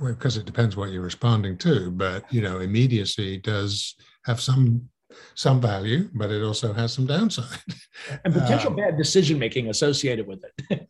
[0.00, 4.88] well, because it depends what you're responding to, but you know, immediacy does have some
[5.34, 7.58] some value, but it also has some downside
[8.24, 10.86] and potential uh, bad decision making associated with it.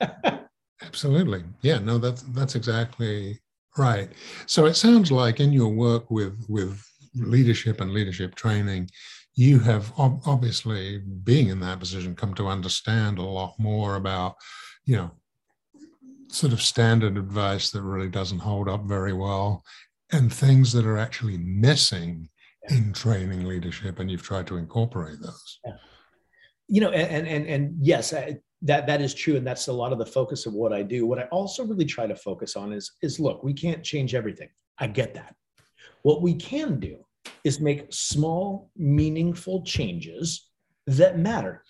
[0.83, 1.79] absolutely, yeah.
[1.79, 3.40] No, that's that's exactly
[3.77, 4.11] right.
[4.47, 6.83] So it sounds like in your work with with
[7.14, 8.88] leadership and leadership training,
[9.35, 14.35] you have ob- obviously being in that position come to understand a lot more about
[14.85, 15.11] you know
[16.29, 19.64] sort of standard advice that really doesn't hold up very well
[20.12, 22.29] and things that are actually missing
[22.69, 22.77] yeah.
[22.77, 25.77] in training leadership and you've tried to incorporate those yeah.
[26.69, 28.11] you know and and and yes
[28.62, 31.07] that that is true and that's a lot of the focus of what i do
[31.07, 34.49] what i also really try to focus on is is look we can't change everything
[34.79, 35.35] i get that
[36.03, 36.99] what we can do
[37.45, 40.49] is make small, meaningful changes
[40.87, 41.64] that matter.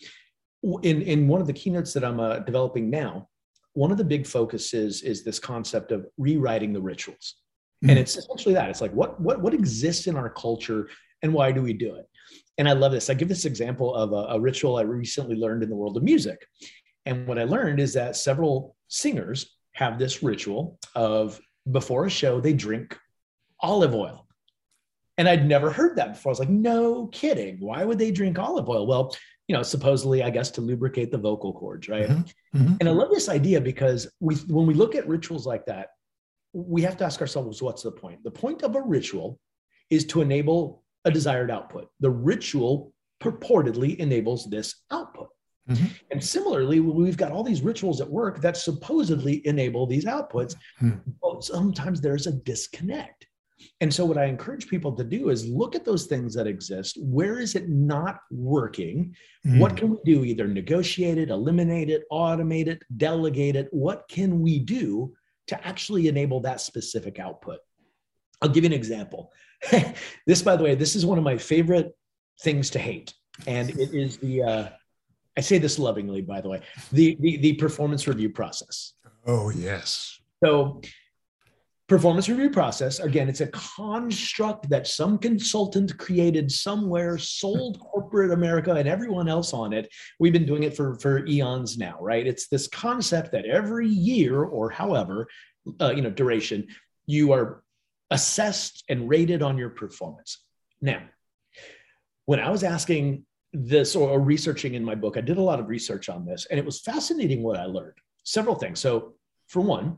[0.82, 3.28] In, in one of the keynotes that I'm uh, developing now,
[3.74, 7.36] one of the big focuses is this concept of rewriting the rituals.
[7.82, 7.90] Mm-hmm.
[7.90, 8.68] And it's essentially that.
[8.68, 10.88] It's like what what what exists in our culture
[11.22, 12.06] and why do we do it?
[12.58, 13.08] And I love this.
[13.08, 16.02] I give this example of a, a ritual I recently learned in the world of
[16.02, 16.46] music.
[17.06, 22.40] And what I learned is that several singers have this ritual of before a show,
[22.40, 22.98] they drink
[23.60, 24.26] olive oil.
[25.18, 26.30] And I'd never heard that before.
[26.30, 27.58] I was like, no kidding.
[27.60, 28.86] Why would they drink olive oil?
[28.86, 29.14] Well,
[29.48, 32.08] you know, supposedly, I guess, to lubricate the vocal cords, right?
[32.08, 32.58] Mm-hmm.
[32.58, 32.74] Mm-hmm.
[32.80, 35.88] And I love this idea because we, when we look at rituals like that,
[36.52, 38.22] we have to ask ourselves, what's the point?
[38.24, 39.38] The point of a ritual
[39.90, 41.88] is to enable a desired output.
[42.00, 45.28] The ritual purportedly enables this output.
[45.68, 45.86] Mm-hmm.
[46.10, 50.98] And similarly, we've got all these rituals at work that supposedly enable these outputs, mm-hmm.
[51.22, 53.26] but sometimes there's a disconnect.
[53.80, 56.98] And so, what I encourage people to do is look at those things that exist.
[57.00, 59.14] Where is it not working?
[59.46, 59.58] Mm.
[59.58, 60.24] What can we do?
[60.24, 63.68] Either negotiate it, eliminate it, automate it, delegate it.
[63.70, 65.12] What can we do
[65.48, 67.58] to actually enable that specific output?
[68.42, 69.32] I'll give you an example.
[70.26, 71.94] this, by the way, this is one of my favorite
[72.42, 73.14] things to hate.
[73.46, 74.68] And it is the, uh,
[75.36, 76.60] I say this lovingly, by the way,
[76.92, 78.94] the, the, the performance review process.
[79.26, 80.18] Oh, yes.
[80.42, 80.80] So
[81.90, 83.00] performance review process.
[83.00, 89.52] Again it's a construct that some consultant created somewhere sold corporate america and everyone else
[89.52, 89.92] on it.
[90.20, 92.24] We've been doing it for for eons now right?
[92.24, 95.26] It's this concept that every year or however
[95.80, 96.68] uh, you know duration
[97.06, 97.64] you are
[98.12, 100.44] assessed and rated on your performance.
[100.80, 101.02] Now
[102.26, 105.66] when i was asking this or researching in my book i did a lot of
[105.66, 107.98] research on this and it was fascinating what i learned.
[108.22, 108.78] Several things.
[108.78, 109.14] So
[109.48, 109.96] for one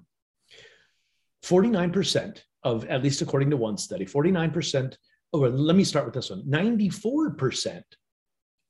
[1.45, 4.97] 49% of, at least according to one study, 49%,
[5.33, 7.83] or let me start with this one 94%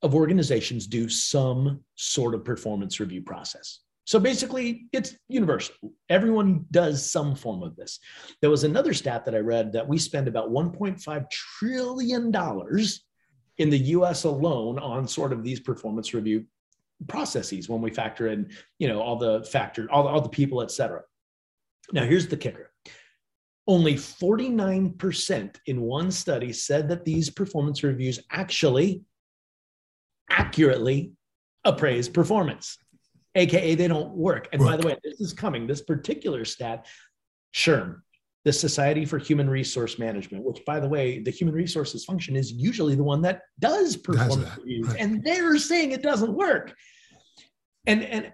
[0.03, 3.81] of organizations do some sort of performance review process.
[4.05, 5.75] So basically, it's universal.
[6.09, 8.01] Everyone does some form of this.
[8.41, 12.33] There was another stat that I read that we spend about $1.5 trillion
[13.59, 16.45] in the US alone on sort of these performance review
[17.07, 20.71] processes when we factor in, you know, all the factor, all, all the people, et
[20.73, 21.03] cetera.
[21.93, 22.71] Now, here's the kicker.
[23.67, 29.03] Only 49% in one study said that these performance reviews actually
[30.31, 31.13] accurately
[31.65, 32.77] appraise performance,
[33.35, 34.49] AKA they don't work.
[34.53, 36.87] And by the way, this is coming, this particular stat,
[37.55, 38.01] SHRM,
[38.45, 42.51] the Society for Human Resource Management, which, by the way, the human resources function is
[42.51, 45.01] usually the one that does performance does reviews, right.
[45.01, 46.75] and they're saying it doesn't work.
[47.87, 48.33] And and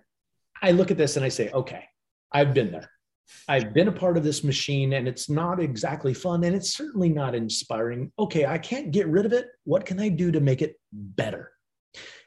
[0.63, 1.85] I look at this and I say, okay,
[2.33, 2.91] I've been there.
[3.49, 7.09] I've been a part of this machine and it's not exactly fun and it's certainly
[7.09, 8.13] not inspiring.
[8.19, 9.49] Okay, I can't get rid of it.
[9.65, 11.53] What can I do to make it better?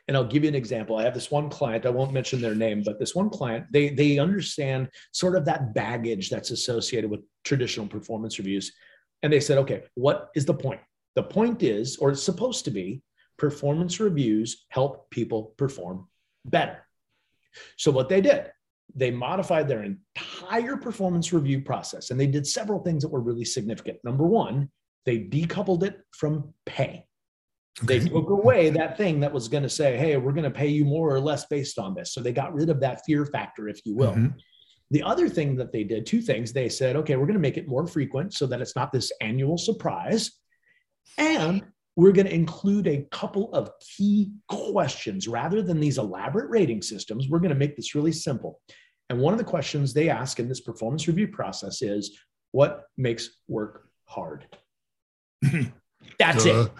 [0.08, 0.98] And I'll give you an example.
[0.98, 3.90] I have this one client, I won't mention their name, but this one client, they
[3.90, 8.74] they understand sort of that baggage that's associated with traditional performance reviews.
[9.24, 10.82] And they said, okay, what is the point?
[11.16, 13.02] The point is, or it's supposed to be,
[13.38, 16.08] performance reviews help people perform
[16.46, 16.86] better.
[17.78, 18.52] So what they did,
[18.96, 23.46] they modified their entire performance review process and they did several things that were really
[23.46, 23.98] significant.
[24.04, 24.70] Number one,
[25.06, 27.06] they decoupled it from pay.
[27.84, 30.68] They took away that thing that was going to say, hey, we're going to pay
[30.68, 32.14] you more or less based on this.
[32.14, 34.12] So they got rid of that fear factor, if you will.
[34.12, 34.38] Mm-hmm.
[34.92, 37.58] The other thing that they did, two things, they said, okay, we're going to make
[37.58, 40.32] it more frequent so that it's not this annual surprise.
[41.18, 41.64] And
[41.96, 47.28] we're going to include a couple of key questions rather than these elaborate rating systems.
[47.30, 48.60] We're going to make this really simple.
[49.10, 52.18] And one of the questions they ask in this performance review process is
[52.52, 54.48] what makes work hard?
[56.20, 56.72] That's it.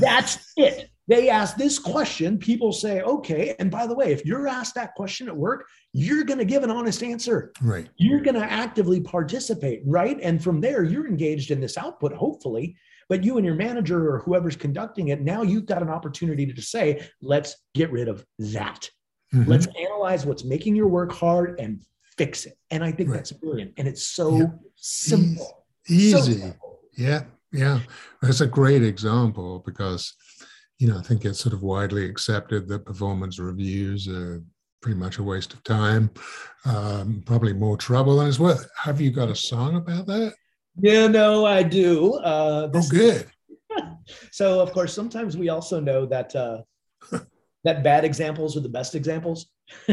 [0.00, 0.90] That's it.
[1.08, 2.38] They ask this question.
[2.38, 3.54] People say, okay.
[3.58, 6.62] And by the way, if you're asked that question at work, you're going to give
[6.62, 7.52] an honest answer.
[7.60, 7.88] Right.
[7.96, 9.82] You're going to actively participate.
[9.84, 10.18] Right.
[10.22, 12.76] And from there, you're engaged in this output, hopefully.
[13.12, 16.62] But you and your manager or whoever's conducting it, now you've got an opportunity to
[16.62, 18.88] say, let's get rid of that.
[19.34, 19.50] Mm-hmm.
[19.50, 21.82] Let's analyze what's making your work hard and
[22.16, 22.56] fix it.
[22.70, 23.16] And I think right.
[23.16, 23.74] that's brilliant.
[23.76, 24.46] And it's so yeah.
[24.76, 25.66] simple.
[25.86, 26.10] Easy.
[26.12, 26.80] So simple.
[26.96, 27.24] Yeah.
[27.52, 27.80] Yeah.
[28.22, 30.14] That's a great example because,
[30.78, 34.42] you know, I think it's sort of widely accepted that performance reviews are
[34.80, 36.10] pretty much a waste of time,
[36.64, 38.66] um, probably more trouble than it's worth.
[38.78, 40.32] Have you got a song about that?
[40.80, 42.14] Yeah, no, I do.
[42.14, 43.26] Uh, oh, good.
[44.30, 46.62] so, of course, sometimes we also know that uh,
[47.64, 49.50] that bad examples are the best examples.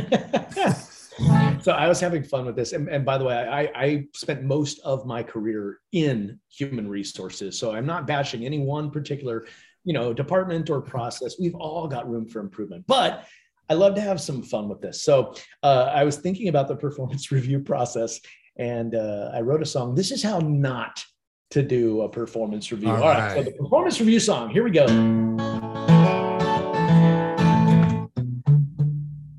[1.62, 2.74] so I was having fun with this.
[2.74, 7.58] And, and by the way, I, I, spent most of my career in human resources.
[7.58, 9.46] So I'm not bashing any one particular,
[9.84, 11.36] you know, department or process.
[11.40, 12.86] We've all got room for improvement.
[12.88, 13.26] But
[13.70, 15.04] I love to have some fun with this.
[15.04, 18.20] So uh, I was thinking about the performance review process
[18.60, 19.96] and uh, I wrote a song.
[19.96, 21.04] This is how not
[21.52, 22.90] to do a performance review.
[22.90, 23.36] All, all right.
[23.36, 23.38] right.
[23.38, 24.50] So the performance review song.
[24.52, 24.86] Here we go.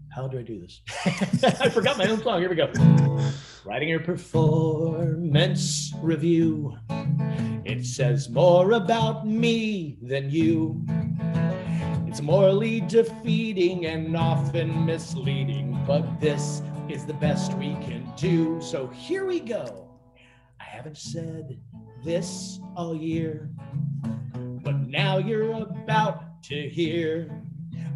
[0.08, 0.80] How do I do this?
[1.60, 2.40] I forgot my own song.
[2.40, 2.72] Here we go.
[3.64, 6.76] Writing your performance review.
[7.64, 10.82] It says more about me than you.
[12.06, 18.60] It's morally defeating and often misleading, but this is the best we can do.
[18.60, 19.88] So here we go.
[20.60, 21.60] I haven't said
[22.04, 23.50] this all year,
[24.62, 27.30] but now you're about to hear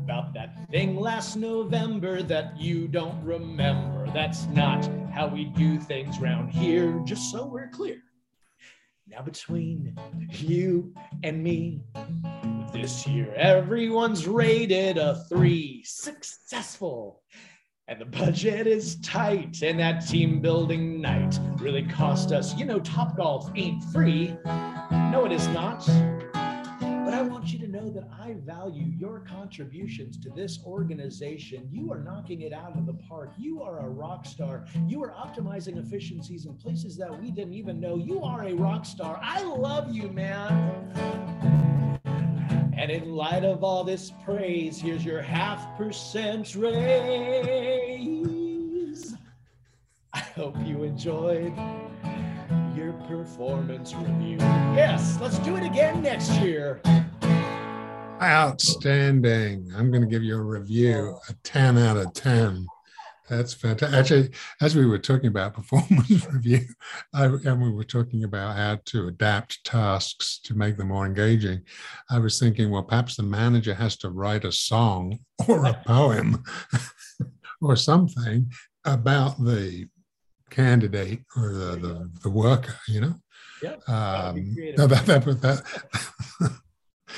[0.05, 4.07] about that thing last November that you don't remember.
[4.13, 7.99] That's not how we do things round here, just so we're clear.
[9.09, 9.97] Now, between
[10.31, 11.83] you and me,
[12.73, 15.83] this year everyone's rated a three.
[15.85, 17.23] Successful.
[17.87, 22.57] And the budget is tight, and that team building night really cost us.
[22.57, 24.35] You know, Top Golf ain't free.
[24.91, 25.85] No, it is not.
[25.85, 31.69] But I want you to know that I value your contributions to this organization.
[31.71, 33.35] You are knocking it out of the park.
[33.37, 34.65] You are a rock star.
[34.87, 37.97] You are optimizing efficiencies in places that we didn't even know.
[37.97, 39.21] You are a rock star.
[39.23, 41.13] I love you, man.
[42.77, 47.74] And in light of all this praise, here's your half percent raise.
[50.35, 51.57] Hope you enjoyed
[52.75, 54.39] your performance review.
[54.75, 56.81] Yes, let's do it again next year.
[58.21, 59.71] Outstanding.
[59.77, 61.21] I'm going to give you a review, oh.
[61.29, 62.67] a 10 out of 10.
[63.31, 63.97] That's fantastic.
[63.97, 64.31] Actually,
[64.61, 66.67] as we were talking about performance review,
[67.15, 71.63] I, and we were talking about how to adapt tasks to make them more engaging,
[72.11, 76.43] I was thinking, well, perhaps the manager has to write a song or a poem
[77.63, 78.51] or something
[78.85, 79.87] about the
[80.51, 83.15] candidate or the, the, the worker, you know?
[83.63, 83.77] Yeah.
[83.87, 86.61] Um, that, that, that,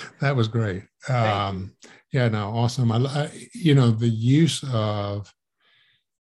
[0.20, 0.84] that was great.
[1.08, 1.74] Um,
[2.12, 2.92] yeah, no, awesome.
[2.92, 5.32] I, I, you know, the use of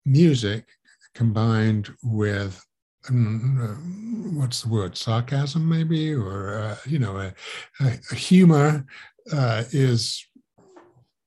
[0.05, 0.67] music
[1.15, 2.65] combined with
[3.09, 7.35] um, what's the word, sarcasm, maybe, or uh, you know, a,
[7.81, 8.87] a humor
[9.33, 10.25] uh, is,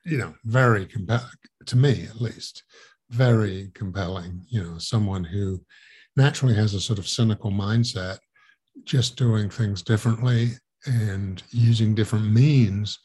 [0.05, 1.25] you know, very compelling
[1.65, 2.63] to me, at least,
[3.09, 4.45] very compelling.
[4.49, 5.61] You know, someone who
[6.15, 8.17] naturally has a sort of cynical mindset,
[8.83, 10.51] just doing things differently
[10.85, 12.99] and using different means,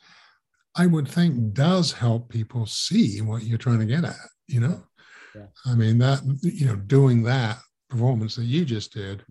[0.77, 4.83] I would think does help people see what you're trying to get at, you know?
[5.35, 5.47] Yeah.
[5.67, 9.25] I mean, that, you know, doing that performance that you just did,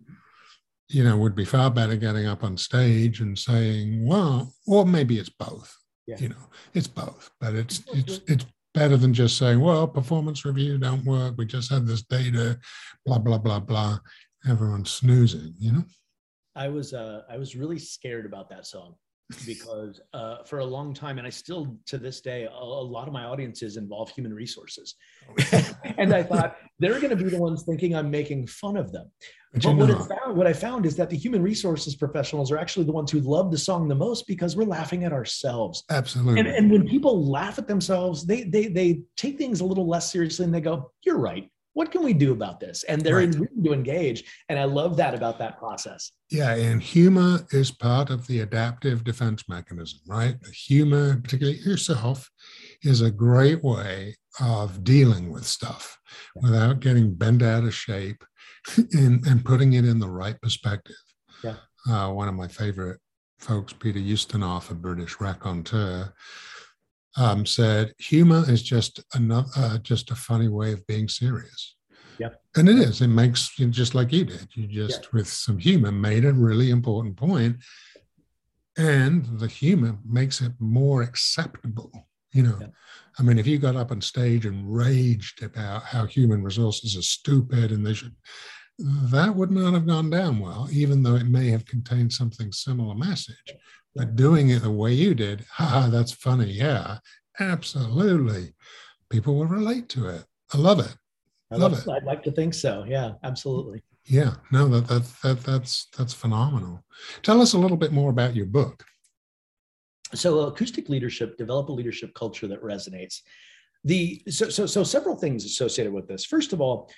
[0.87, 5.19] you know, would be far better getting up on stage and saying, well, or maybe
[5.19, 5.75] it's both.
[6.07, 6.17] Yeah.
[6.19, 10.77] You know, it's both, but it's it's it's better than just saying, well, performance review
[10.77, 11.35] don't work.
[11.37, 12.59] We just had this data,
[13.05, 13.99] blah, blah, blah, blah.
[14.47, 15.83] Everyone's snoozing, you know?
[16.55, 18.95] I was uh, I was really scared about that song
[19.45, 23.07] because uh, for a long time, and I still to this day, a, a lot
[23.07, 24.95] of my audiences involve human resources,
[25.97, 29.11] and I thought they're going to be the ones thinking I'm making fun of them.
[29.53, 32.57] But, but what, I found, what I found is that the human resources professionals are
[32.59, 35.83] actually the ones who love the song the most because we're laughing at ourselves.
[35.89, 36.39] Absolutely.
[36.39, 40.11] And, and when people laugh at themselves, they they they take things a little less
[40.11, 41.49] seriously and they go, "You're right
[41.79, 42.83] what can we do about this?
[42.83, 43.33] And they're right.
[43.33, 44.25] willing to engage.
[44.49, 46.11] And I love that about that process.
[46.29, 50.35] Yeah, and humor is part of the adaptive defense mechanism, right?
[50.67, 52.29] Humor, particularly yourself,
[52.83, 55.97] is a great way of dealing with stuff
[56.35, 56.41] yeah.
[56.41, 58.25] without getting bent out of shape
[58.91, 60.97] and, and putting it in the right perspective.
[61.45, 61.55] Yeah.
[61.89, 62.99] Uh, one of my favorite
[63.39, 66.13] folks, Peter Ustinov, a British raconteur,
[67.17, 71.75] um, said humor is just another uh, just a funny way of being serious.
[72.19, 73.01] Yeah, and it is.
[73.01, 74.47] It makes you just like you did.
[74.53, 75.09] You just yeah.
[75.13, 77.57] with some humor made a really important point,
[78.77, 81.91] and the humor makes it more acceptable.
[82.33, 82.67] You know, yeah.
[83.17, 87.01] I mean, if you got up on stage and raged about how human resources are
[87.01, 88.15] stupid and they should,
[88.77, 92.95] that would not have gone down well, even though it may have contained something similar
[92.95, 93.53] message.
[93.99, 96.49] But doing it the way you did, ha, that's funny.
[96.49, 96.99] Yeah,
[97.37, 98.53] absolutely.
[99.09, 100.23] People will relate to it.
[100.53, 100.95] I love it.
[101.51, 101.91] I love, love it.
[101.91, 102.85] I'd like to think so.
[102.87, 103.83] Yeah, absolutely.
[104.05, 106.81] Yeah, no, that, that that that's that's phenomenal.
[107.23, 108.85] Tell us a little bit more about your book.
[110.13, 113.19] So, acoustic leadership, develop a leadership culture that resonates.
[113.83, 116.23] The so so so several things associated with this.
[116.23, 116.89] First of all,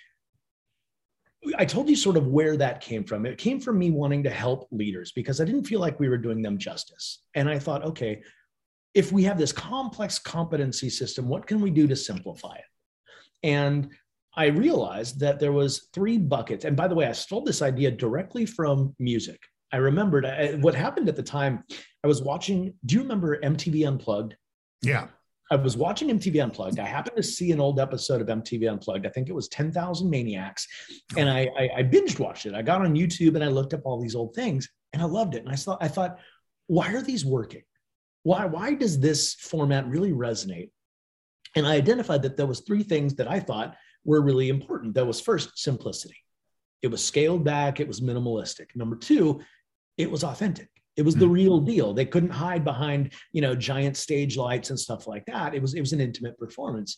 [1.57, 3.25] I told you sort of where that came from.
[3.25, 6.17] It came from me wanting to help leaders because I didn't feel like we were
[6.17, 7.23] doing them justice.
[7.35, 8.21] And I thought, okay,
[8.93, 12.65] if we have this complex competency system, what can we do to simplify it?
[13.43, 13.89] And
[14.35, 16.65] I realized that there was three buckets.
[16.65, 19.39] And by the way, I stole this idea directly from music.
[19.73, 21.63] I remembered I, what happened at the time.
[22.03, 22.73] I was watching.
[22.85, 24.35] Do you remember MTV Unplugged?
[24.81, 25.07] Yeah.
[25.51, 26.79] I was watching MTV Unplugged.
[26.79, 29.05] I happened to see an old episode of MTV Unplugged.
[29.05, 30.65] I think it was 10,000 Maniacs.
[31.17, 32.53] And I, I, I binged watched it.
[32.53, 35.35] I got on YouTube and I looked up all these old things and I loved
[35.35, 35.43] it.
[35.43, 36.19] And I thought, I thought,
[36.67, 37.63] why are these working?
[38.23, 40.69] Why, why does this format really resonate?
[41.57, 43.75] And I identified that there was three things that I thought
[44.05, 44.93] were really important.
[44.93, 46.15] That was first, simplicity.
[46.81, 47.81] It was scaled back.
[47.81, 48.67] It was minimalistic.
[48.73, 49.41] Number two,
[49.97, 50.69] it was authentic.
[50.97, 51.31] It was the hmm.
[51.31, 51.93] real deal.
[51.93, 55.55] They couldn't hide behind, you know, giant stage lights and stuff like that.
[55.55, 56.97] It was it was an intimate performance.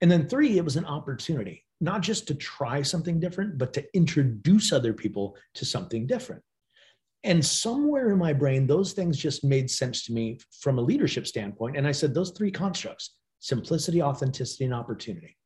[0.00, 3.84] And then three, it was an opportunity, not just to try something different, but to
[3.94, 6.42] introduce other people to something different.
[7.24, 11.26] And somewhere in my brain, those things just made sense to me from a leadership
[11.26, 11.76] standpoint.
[11.76, 15.36] And I said, those three constructs simplicity, authenticity, and opportunity.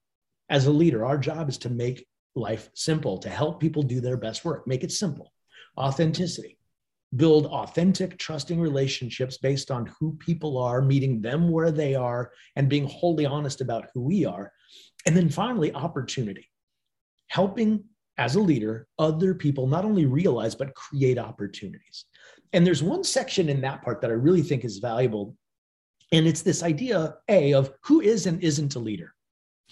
[0.49, 4.17] As a leader, our job is to make life simple, to help people do their
[4.17, 5.33] best work, make it simple.
[5.77, 6.59] Authenticity
[7.17, 12.69] build authentic, trusting relationships based on who people are, meeting them where they are, and
[12.69, 14.53] being wholly honest about who we are.
[15.07, 16.49] And then finally, opportunity,
[17.29, 17.85] helping
[18.19, 22.05] as a leader other people not only realize, but create opportunities.
[22.53, 25.37] And there's one section in that part that I really think is valuable.
[26.13, 29.15] And it's this idea, A, of who is and isn't a leader.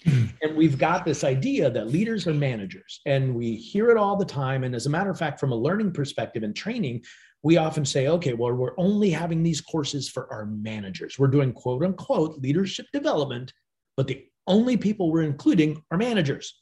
[0.41, 4.23] And we've got this idea that leaders are managers, and we hear it all the
[4.23, 4.63] time.
[4.63, 7.03] And as a matter of fact, from a learning perspective and training,
[7.43, 11.17] we often say, okay, well, we're only having these courses for our managers.
[11.19, 13.53] We're doing quote unquote leadership development,
[13.97, 16.61] but the only people we're including are managers.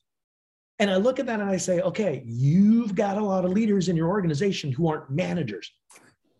[0.79, 3.89] And I look at that and I say, okay, you've got a lot of leaders
[3.89, 5.71] in your organization who aren't managers,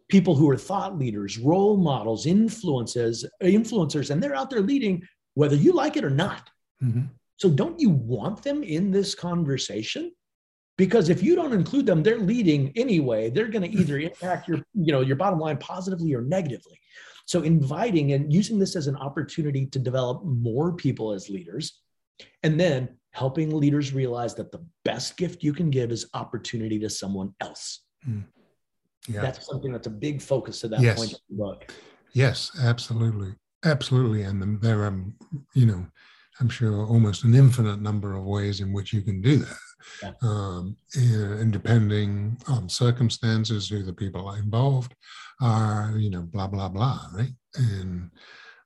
[0.09, 5.01] people who are thought leaders, role models, influences, influencers, and they're out there leading
[5.33, 6.49] whether you like it or not.
[6.83, 7.03] Mm-hmm.
[7.37, 10.11] So don't you want them in this conversation?
[10.77, 14.59] because if you don't include them they're leading anyway they're going to either impact your
[14.75, 16.79] you know your bottom line positively or negatively
[17.27, 21.81] So inviting and using this as an opportunity to develop more people as leaders,
[22.41, 26.89] and then helping leaders realize that the best gift you can give is opportunity to
[26.89, 27.83] someone else.
[28.07, 28.23] Mm.
[29.09, 29.21] Yeah.
[29.21, 30.97] That's something that's a big focus of that yes.
[30.97, 31.69] point the.
[32.13, 33.35] Yes, absolutely.
[33.65, 34.21] Absolutely.
[34.21, 35.03] And there are,
[35.53, 35.85] you know,
[36.39, 39.57] I'm sure almost an infinite number of ways in which you can do that.
[40.03, 40.11] Yeah.
[40.21, 44.93] Um, and depending on circumstances, who the people are involved
[45.41, 47.31] are, you know, blah, blah, blah, right?
[47.55, 48.11] And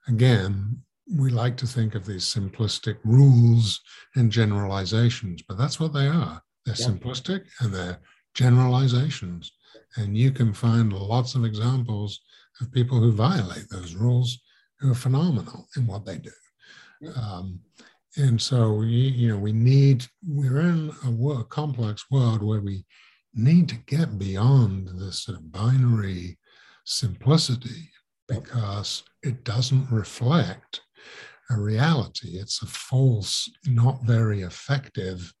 [0.08, 3.80] again, we like to think of these simplistic rules
[4.16, 6.42] and generalizations, but that's what they are.
[6.64, 6.86] They're yeah.
[6.86, 8.00] simplistic and they're
[8.34, 9.52] generalizations.
[9.96, 12.20] And you can find lots of examples
[12.60, 14.38] of people who violate those rules
[14.80, 16.30] who are phenomenal in what they do.
[17.16, 17.60] Um,
[18.16, 22.84] and so you know, we need, we're in a world, complex world where we
[23.34, 26.38] need to get beyond this sort of binary
[26.84, 27.90] simplicity
[28.28, 30.82] because it doesn't reflect
[31.50, 32.38] a reality.
[32.38, 35.32] It's a false, not very effective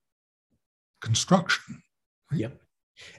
[1.00, 1.82] construction.
[2.30, 2.40] Right?
[2.40, 2.60] Yep.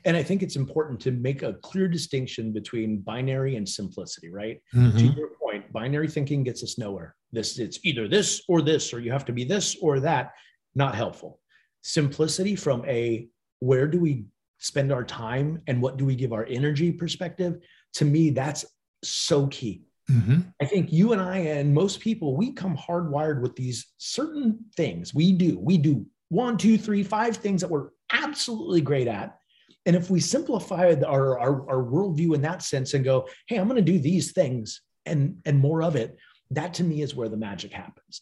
[0.06, 4.62] And I think it's important to make a clear distinction between binary and simplicity, right?
[4.74, 4.98] Mm-hmm.
[4.98, 7.16] To your point, binary thinking gets us nowhere.
[7.34, 10.32] This it's either this or this, or you have to be this or that.
[10.76, 11.40] Not helpful.
[11.82, 13.28] Simplicity from a
[13.60, 14.26] where do we
[14.60, 17.58] spend our time and what do we give our energy perspective?
[17.96, 18.66] To me, that's
[19.04, 19.84] so key.
[20.10, 20.42] Mm-hmm.
[20.62, 25.14] I think you and I and most people, we come hardwired with these certain things.
[25.14, 25.58] We do.
[25.60, 29.38] We do one, two, three, five things that we're absolutely great at.
[29.86, 33.68] And if we simplify our, our, our worldview in that sense and go, hey, I'm
[33.68, 36.18] going to do these things and, and more of it,
[36.56, 38.22] that to me is where the magic happens.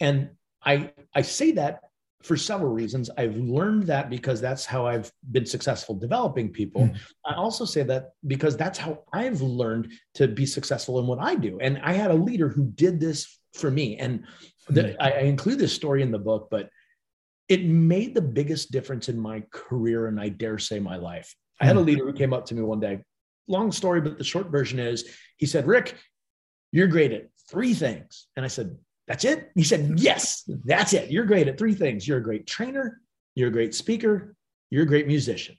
[0.00, 0.30] And
[0.64, 1.80] I, I say that
[2.24, 3.10] for several reasons.
[3.18, 6.84] I've learned that because that's how I've been successful developing people.
[6.84, 6.96] Mm.
[7.26, 11.34] I also say that because that's how I've learned to be successful in what I
[11.34, 11.58] do.
[11.60, 13.98] And I had a leader who did this for me.
[13.98, 14.24] And
[14.70, 14.96] the, mm.
[14.98, 16.70] I, I include this story in the book, but
[17.48, 21.34] it made the biggest difference in my career and I dare say my life.
[21.60, 21.86] I had a hmm.
[21.86, 23.00] leader who came up to me one day.
[23.46, 25.04] Long story, but the short version is
[25.36, 25.94] he said, Rick,
[26.72, 28.26] you're great at three things.
[28.36, 28.76] And I said,
[29.06, 29.50] That's it?
[29.54, 31.10] He said, Yes, that's it.
[31.10, 32.06] You're great at three things.
[32.06, 33.00] You're a great trainer,
[33.34, 34.36] you're a great speaker,
[34.70, 35.56] you're a great musician.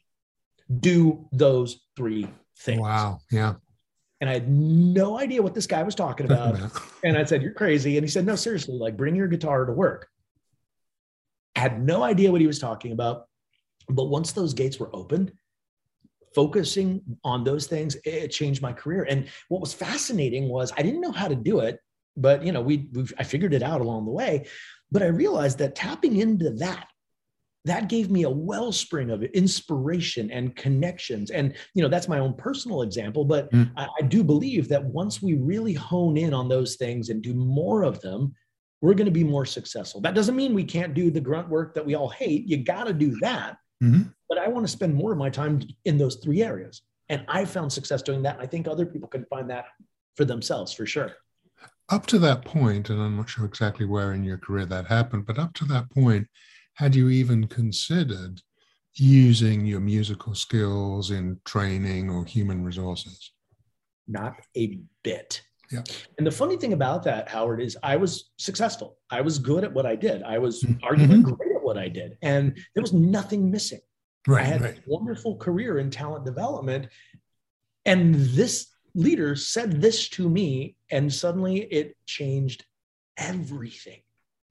[0.79, 2.27] Do those three
[2.59, 2.81] things.
[2.81, 3.19] Wow.
[3.31, 3.55] Yeah.
[4.21, 6.57] And I had no idea what this guy was talking about.
[7.03, 7.97] and I said, You're crazy.
[7.97, 10.09] And he said, No, seriously, like bring your guitar to work
[11.55, 13.25] had no idea what he was talking about.
[13.89, 15.31] But once those gates were opened,
[16.35, 19.07] focusing on those things, it changed my career.
[19.09, 21.79] And what was fascinating was I didn't know how to do it,
[22.15, 24.45] but you know, we I figured it out along the way.
[24.91, 26.87] But I realized that tapping into that
[27.63, 32.35] that gave me a wellspring of inspiration and connections and you know that's my own
[32.35, 33.67] personal example but mm.
[33.75, 37.33] I, I, do believe that once we really hone in on those things and do
[37.33, 38.35] more of them
[38.85, 39.99] we're going to be more successful.
[40.01, 42.47] That doesn't mean we can't do the grunt work that we all hate.
[42.47, 43.57] You got to do that.
[43.83, 44.09] Mm-hmm.
[44.27, 46.81] But I want to spend more of my time in those three areas.
[47.09, 48.35] And I found success doing that.
[48.35, 49.65] And I think other people can find that
[50.15, 51.11] for themselves for sure.
[51.89, 55.27] Up to that point, and I'm not sure exactly where in your career that happened,
[55.27, 56.27] but up to that point,
[56.73, 58.41] had you even considered
[58.95, 63.31] using your musical skills in training or human resources?
[64.07, 65.41] Not a bit.
[65.71, 65.83] Yeah.
[66.17, 68.97] And the funny thing about that, Howard, is I was successful.
[69.09, 70.23] I was good at what I did.
[70.23, 70.83] I was mm-hmm.
[70.85, 71.33] arguably mm-hmm.
[71.33, 72.17] great at what I did.
[72.21, 73.81] And there was nothing missing.
[74.27, 74.77] Right, I had right.
[74.77, 76.87] a wonderful career in talent development.
[77.85, 82.65] And this leader said this to me, and suddenly it changed
[83.17, 84.01] everything.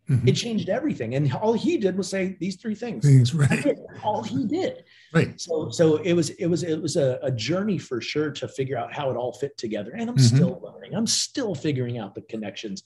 [0.08, 0.28] Mm-hmm.
[0.28, 1.14] It changed everything.
[1.14, 3.06] And all he did was say these three things.
[3.06, 3.78] Things, right.
[4.02, 4.84] All he did.
[5.14, 5.40] Right.
[5.40, 8.76] So so it was it was it was a, a journey for sure to figure
[8.76, 9.92] out how it all fit together.
[9.92, 10.36] And I'm mm-hmm.
[10.36, 10.94] still learning.
[10.94, 12.82] I'm still figuring out the connections.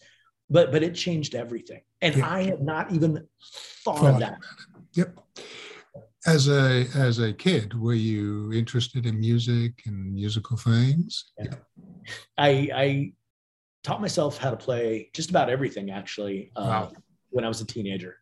[0.48, 1.82] But but it changed everything.
[2.00, 2.30] And yeah.
[2.30, 3.26] I had not even
[3.82, 4.38] thought, thought of that.
[4.94, 5.18] Yep.
[6.26, 11.32] As a as a kid, were you interested in music and musical things?
[11.38, 11.44] Yeah.
[11.44, 12.12] yeah.
[12.36, 13.12] I I
[13.84, 16.50] taught myself how to play just about everything actually.
[16.56, 16.82] Uh, wow.
[16.88, 18.16] Um, when I was a teenager.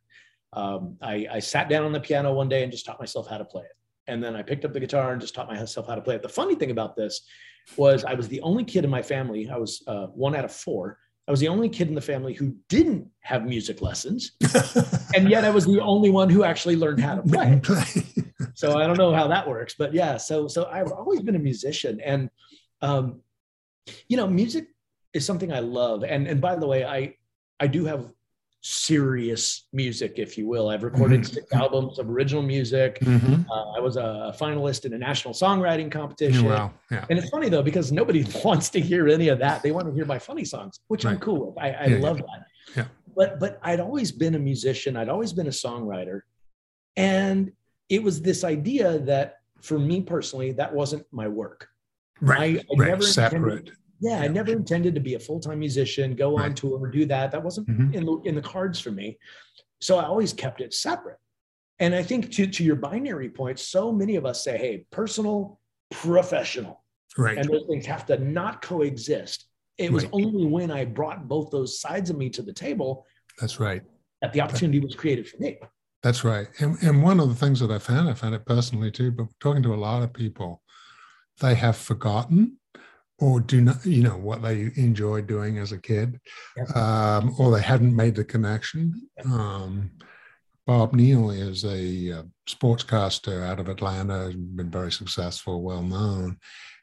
[0.53, 3.39] Um, I, I sat down on the piano one day and just taught myself how
[3.39, 3.77] to play it.
[4.09, 6.23] And then I picked up the guitar and just taught myself how to play it.
[6.23, 7.23] The funny thing about this
[7.77, 9.49] was I was the only kid in my family.
[9.51, 10.99] I was uh, one out of four.
[11.29, 14.33] I was the only kid in the family who didn't have music lessons.
[15.15, 17.23] and yet I was the only one who actually learned how to
[17.61, 17.61] play.
[18.55, 20.17] so I don't know how that works, but yeah.
[20.19, 22.31] So, so I've always been a musician and,
[22.81, 23.21] um,
[24.09, 24.69] you know, music
[25.15, 26.05] is something I love.
[26.05, 27.17] And, and by the way, I,
[27.59, 28.09] I do have
[28.69, 30.71] serious music, if you will.
[30.71, 31.35] I've recorded mm-hmm.
[31.35, 32.99] six albums of original music.
[32.99, 33.49] Mm-hmm.
[33.49, 36.47] Uh, I was a finalist in a national songwriting competition.
[36.47, 36.73] wow.
[36.91, 37.05] Yeah.
[37.09, 39.63] And it's funny though, because nobody wants to hear any of that.
[39.63, 41.13] They want to hear my funny songs, which right.
[41.13, 41.59] I'm cool with.
[41.59, 42.25] I, I yeah, love yeah.
[42.27, 42.47] that.
[42.77, 42.87] Yeah.
[43.15, 44.97] But but I'd always been a musician.
[44.97, 46.23] I'd always been a songwriter.
[46.97, 47.53] And
[47.89, 51.69] it was this idea that for me personally, that wasn't my work.
[52.21, 52.59] Right.
[52.59, 52.89] I, I right.
[52.89, 53.71] never separate.
[54.01, 56.47] Yeah, yeah, I never intended to be a full-time musician, go right.
[56.47, 57.31] on tour, do that.
[57.31, 57.95] That wasn't mm-hmm.
[57.95, 59.19] in the in the cards for me.
[59.81, 61.19] So I always kept it separate.
[61.79, 65.61] And I think to, to your binary point, so many of us say, hey, personal,
[65.91, 66.83] professional.
[67.19, 67.37] Right.
[67.37, 69.47] And those things have to not coexist.
[69.77, 70.13] It was right.
[70.15, 73.05] only when I brought both those sides of me to the table.
[73.39, 73.83] That's right.
[74.23, 75.59] That the opportunity was created for me.
[76.03, 76.49] That's right.
[76.61, 79.27] And, and one of the things that I found, I found it personally too, but
[79.41, 80.63] talking to a lot of people,
[81.41, 82.59] they have forgotten
[83.19, 86.21] or do not, you know, what they enjoyed doing as a kid,
[86.75, 89.09] um, or they hadn't made the connection.
[89.25, 89.91] Um,
[90.67, 96.39] Bob Neal is a uh, sportscaster out of Atlanta, been very successful, well known.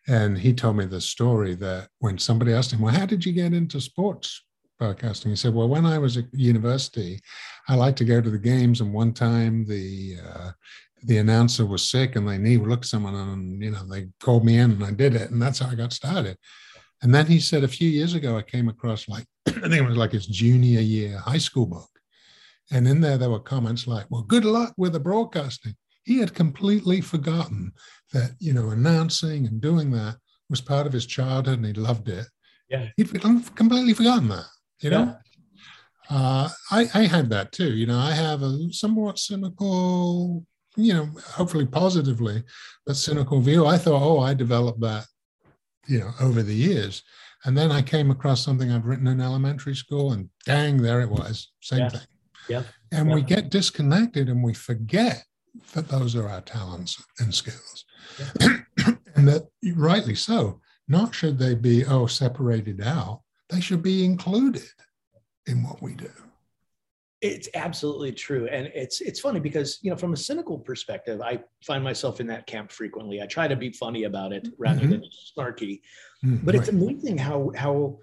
[0.07, 3.33] And he told me the story that when somebody asked him, Well, how did you
[3.33, 4.43] get into sports
[4.79, 5.31] broadcasting?
[5.31, 7.19] He said, Well, when I was at university,
[7.67, 8.81] I liked to go to the games.
[8.81, 10.51] And one time the uh,
[11.05, 14.45] the announcer was sick and they need to look someone and you know they called
[14.45, 16.37] me in and I did it and that's how I got started.
[17.01, 19.87] And then he said a few years ago I came across like I think it
[19.87, 21.89] was like his junior year high school book.
[22.71, 25.75] And in there there were comments like, well, good luck with the broadcasting.
[26.05, 27.73] He had completely forgotten
[28.13, 30.17] that, you know, announcing and doing that
[30.49, 32.25] was part of his childhood and he loved it.
[32.69, 32.89] Yeah.
[32.97, 33.11] He'd
[33.55, 34.47] completely forgotten that,
[34.81, 35.03] you know?
[35.05, 35.15] Yeah.
[36.09, 37.73] Uh, I, I had that too.
[37.73, 40.45] You know, I have a somewhat cynical
[40.75, 42.43] you know, hopefully positively,
[42.85, 43.65] but cynical view.
[43.65, 45.05] I thought, oh, I developed that,
[45.87, 47.03] you know, over the years.
[47.45, 51.09] And then I came across something I'd written in elementary school, and dang, there it
[51.09, 51.89] was, same yeah.
[51.89, 52.07] thing.
[52.49, 52.63] Yeah.
[52.91, 53.15] And yeah.
[53.15, 55.23] we get disconnected and we forget
[55.73, 57.85] that those are our talents and skills.
[58.19, 58.57] Yeah.
[59.15, 64.63] and that rightly so, not should they be, oh, separated out, they should be included
[65.45, 66.11] in what we do.
[67.23, 71.39] It's absolutely true, and it's it's funny because you know from a cynical perspective, I
[71.65, 73.21] find myself in that camp frequently.
[73.21, 74.89] I try to be funny about it rather mm-hmm.
[74.89, 75.03] than
[75.37, 75.79] snarky,
[76.25, 76.45] mm-hmm.
[76.45, 77.97] but it's amazing how how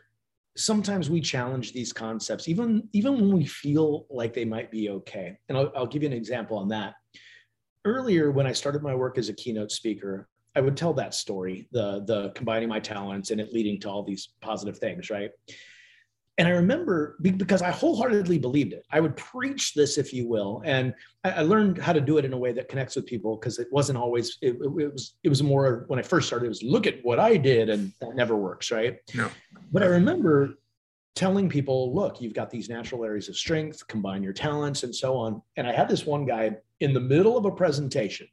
[0.56, 5.38] sometimes we challenge these concepts, even even when we feel like they might be okay.
[5.50, 6.94] And I'll, I'll give you an example on that.
[7.84, 11.68] Earlier, when I started my work as a keynote speaker, I would tell that story,
[11.72, 15.30] the the combining my talents and it leading to all these positive things, right?
[16.40, 18.86] And I remember because I wholeheartedly believed it.
[18.90, 22.32] I would preach this, if you will, and I learned how to do it in
[22.32, 24.38] a way that connects with people because it wasn't always.
[24.40, 25.16] It, it, was.
[25.22, 26.46] It was more when I first started.
[26.46, 28.96] It was look at what I did, and that never works, right?
[29.14, 29.28] No.
[29.70, 30.54] But I remember
[31.14, 33.86] telling people, look, you've got these natural areas of strength.
[33.86, 35.42] Combine your talents, and so on.
[35.58, 38.28] And I had this one guy in the middle of a presentation.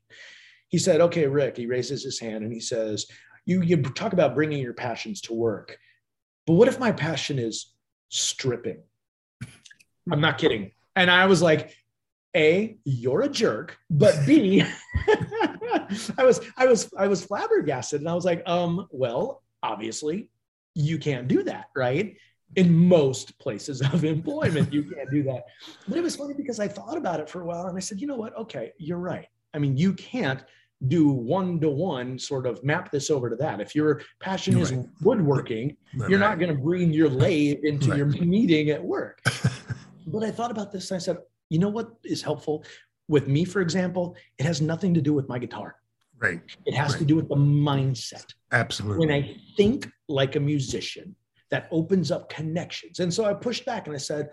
[0.69, 3.05] He said, "Okay, Rick." He raises his hand and he says,
[3.45, 5.77] "You you talk about bringing your passions to work,
[6.45, 7.73] but what if my passion is
[8.09, 8.81] stripping.
[10.11, 10.71] I'm not kidding.
[10.95, 11.75] And I was like,
[12.35, 14.63] A, you're a jerk, but B,
[16.17, 20.29] I was I was I was flabbergasted and I was like, um, well, obviously
[20.73, 22.15] you can't do that, right?
[22.55, 25.43] In most places of employment, you can't do that.
[25.87, 27.99] But it was funny because I thought about it for a while and I said,
[27.99, 28.35] you know what?
[28.37, 29.27] Okay, you're right.
[29.53, 30.43] I mean, you can't
[30.87, 33.59] do one to one sort of map this over to that.
[33.59, 36.09] If your passion is woodworking, right.
[36.09, 37.97] you're not going to bring your lathe into right.
[37.97, 39.19] your meeting at work.
[40.07, 41.17] but I thought about this and I said,
[41.49, 42.63] you know what is helpful
[43.07, 44.15] with me, for example?
[44.37, 45.77] It has nothing to do with my guitar.
[46.19, 46.41] Right.
[46.65, 48.25] It has to do with the mindset.
[48.51, 49.05] Absolutely.
[49.05, 51.15] When I think like a musician,
[51.49, 52.99] that opens up connections.
[52.99, 54.29] And so I pushed back and I said,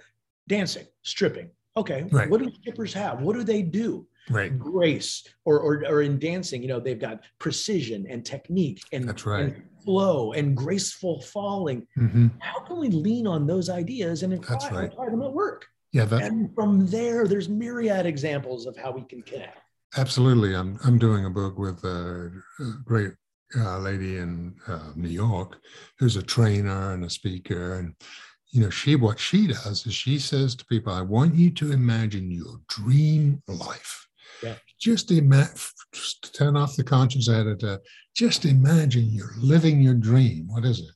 [0.49, 1.51] dancing, stripping.
[1.77, 2.03] Okay.
[2.03, 3.21] What do strippers have?
[3.21, 4.07] What do they do?
[4.31, 4.59] Right.
[4.59, 9.27] grace or, or or in dancing you know they've got precision and technique and, That's
[9.27, 9.45] right.
[9.45, 12.29] and flow and graceful falling mm-hmm.
[12.41, 14.93] how can we lean on those ideas and apply, right.
[14.93, 19.03] apply them at work yeah that, and from there there's myriad examples of how we
[19.03, 19.59] can connect
[19.99, 22.33] absolutely i'm i'm doing a book with a,
[22.85, 23.13] great
[23.57, 25.59] uh, lady in uh, new york
[25.99, 27.95] who's a trainer and a speaker and
[28.51, 31.73] you know she what she does is she says to people i want you to
[31.73, 34.04] imagine your dream life.
[34.79, 35.57] Just imagine,
[36.33, 37.79] turn off the conscious editor.
[38.15, 40.47] Just imagine you're living your dream.
[40.49, 40.95] What is it?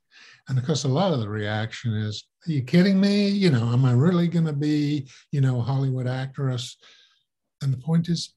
[0.48, 3.28] And of course, a lot of the reaction is, "Are you kidding me?
[3.28, 6.76] You know, am I really going to be, you know, a Hollywood actress?"
[7.62, 8.34] And the point is,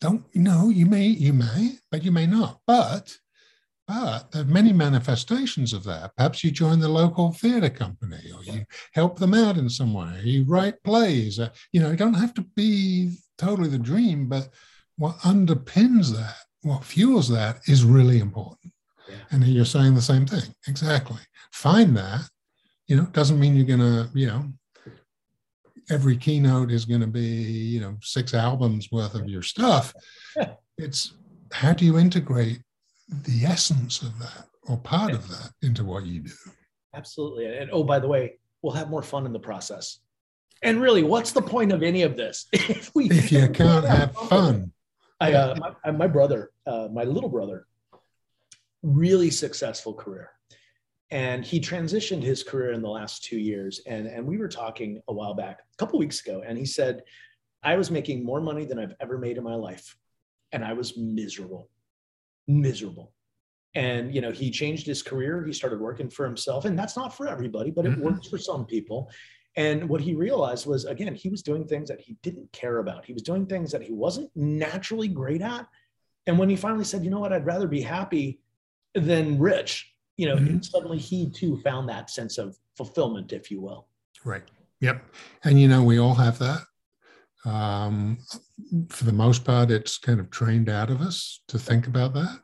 [0.00, 0.68] don't you know?
[0.68, 2.60] You may, you may, but you may not.
[2.66, 3.18] But
[3.88, 6.16] But there are many manifestations of that.
[6.16, 8.64] Perhaps you join the local theater company or you
[8.94, 10.20] help them out in some way.
[10.24, 11.38] You write plays.
[11.38, 14.48] Uh, you know, you don't have to be totally the dream, but
[15.02, 18.72] what underpins that, what fuels that is really important.
[19.08, 19.16] Yeah.
[19.32, 20.54] And you're saying the same thing.
[20.68, 21.18] Exactly.
[21.50, 22.28] Find that.
[22.86, 24.44] You know, doesn't mean you're going to, you know,
[25.90, 29.92] every keynote is going to be, you know, six albums worth of your stuff.
[30.78, 31.12] It's
[31.52, 32.60] how do you integrate
[33.08, 36.32] the essence of that or part of that into what you do?
[36.94, 37.46] Absolutely.
[37.58, 39.98] And oh, by the way, we'll have more fun in the process.
[40.62, 44.14] And really, what's the point of any of this if we if you can't have
[44.14, 44.72] fun?
[45.22, 47.66] I, uh, my, my brother, uh, my little brother,
[48.82, 50.30] really successful career,
[51.10, 53.80] and he transitioned his career in the last two years.
[53.86, 57.02] And and we were talking a while back, a couple weeks ago, and he said,
[57.62, 59.96] "I was making more money than I've ever made in my life,
[60.50, 61.70] and I was miserable,
[62.48, 63.12] miserable."
[63.74, 67.16] and you know he changed his career he started working for himself and that's not
[67.16, 68.02] for everybody but it mm-hmm.
[68.02, 69.10] works for some people
[69.56, 73.04] and what he realized was, again, he was doing things that he didn't care about.
[73.04, 75.66] He was doing things that he wasn't naturally great at.
[76.26, 78.40] And when he finally said, you know what, I'd rather be happy
[78.94, 80.60] than rich, you know, mm-hmm.
[80.60, 83.88] suddenly he too found that sense of fulfillment, if you will.
[84.24, 84.44] Right.
[84.80, 85.04] Yep.
[85.44, 86.60] And, you know, we all have that.
[87.44, 88.18] Um,
[88.88, 92.38] for the most part, it's kind of trained out of us to think about that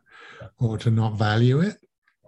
[0.59, 1.77] or to not value it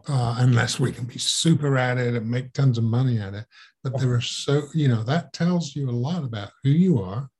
[0.08, 3.46] uh, unless we can be super at it and make tons of money at it.
[3.82, 7.30] But there are so, you know, that tells you a lot about who you are,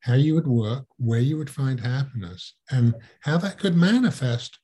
[0.00, 4.58] how you would work, where you would find happiness, and how that could manifest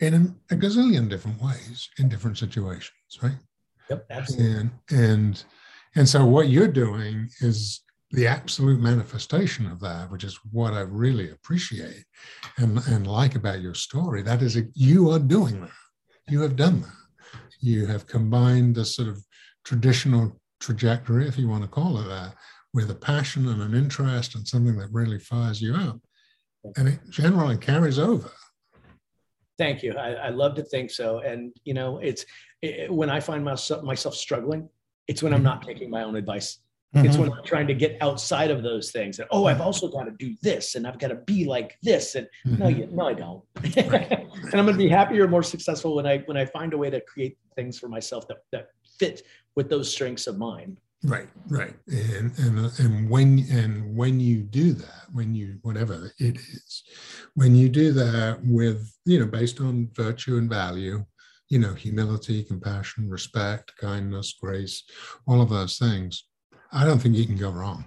[0.00, 3.36] in a, gazillion different ways in different situations, right?
[3.90, 4.60] Yep, absolutely.
[4.60, 5.44] And and
[5.94, 10.80] and so what you're doing is the absolute manifestation of that, which is what I
[10.80, 12.04] really appreciate
[12.58, 14.22] and, and like about your story.
[14.22, 15.70] That is, a, you are doing that
[16.28, 17.38] you have done that.
[17.60, 19.24] You have combined the sort of
[19.64, 22.34] traditional trajectory, if you want to call it that,
[22.72, 26.00] with a passion and an interest and something that really fires you up.
[26.76, 28.30] And it generally carries over.
[29.58, 29.94] Thank you.
[29.94, 31.18] I, I love to think so.
[31.18, 32.24] And, you know, it's
[32.62, 34.68] it, when I find myself, myself struggling,
[35.06, 36.58] it's when I'm not taking my own advice.
[36.94, 37.06] Mm-hmm.
[37.06, 39.18] It's when I'm trying to get outside of those things.
[39.18, 42.14] And oh, I've also got to do this, and I've got to be like this.
[42.14, 42.62] And mm-hmm.
[42.62, 43.42] no, you, no, I don't.
[43.90, 44.10] Right.
[44.12, 46.90] and I'm going to be happier, more successful when I when I find a way
[46.90, 49.22] to create things for myself that that fit
[49.56, 50.76] with those strengths of mine.
[51.02, 56.38] Right, right, and and and when and when you do that, when you whatever it
[56.38, 56.82] is,
[57.34, 61.04] when you do that with you know based on virtue and value,
[61.50, 64.82] you know humility, compassion, respect, kindness, grace,
[65.26, 66.24] all of those things
[66.74, 67.84] I don't think you can go wrong.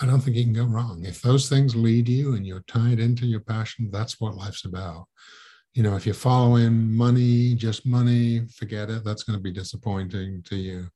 [0.00, 1.04] I don't think you can go wrong.
[1.04, 5.06] If those things lead you and you're tied into your passion, that's what life's about.
[5.74, 9.04] You know, if you're following money, just money, forget it.
[9.04, 10.88] That's going to be disappointing to you.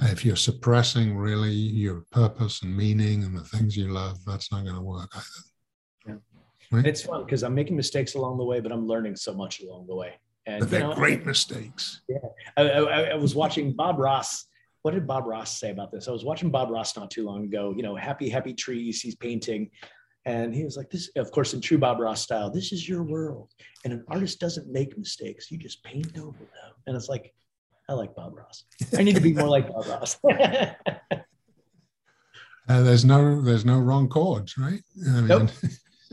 [0.00, 4.62] If you're suppressing really your purpose and meaning and the things you love, that's not
[4.62, 5.26] going to work either.
[6.06, 6.14] Yeah.
[6.70, 6.86] Right?
[6.86, 9.86] It's fun because I'm making mistakes along the way, but I'm learning so much along
[9.88, 10.14] the way.
[10.46, 12.00] And they're you know, great mistakes.
[12.08, 12.18] Yeah.
[12.56, 14.46] I, I, I was watching Bob Ross
[14.82, 16.08] what did Bob Ross say about this?
[16.08, 19.14] I was watching Bob Ross not too long ago, you know, happy, happy trees, he's
[19.14, 19.70] painting.
[20.24, 23.02] And he was like, this, of course, in true Bob Ross style, this is your
[23.02, 23.50] world.
[23.84, 25.50] And an artist doesn't make mistakes.
[25.50, 26.72] You just paint over them.
[26.86, 27.34] And it's like,
[27.88, 28.64] I like Bob Ross.
[28.96, 30.18] I need to be more like Bob Ross.
[30.30, 31.16] uh,
[32.68, 34.80] there's no, there's no wrong chords, right?
[35.08, 35.50] I mean, nope.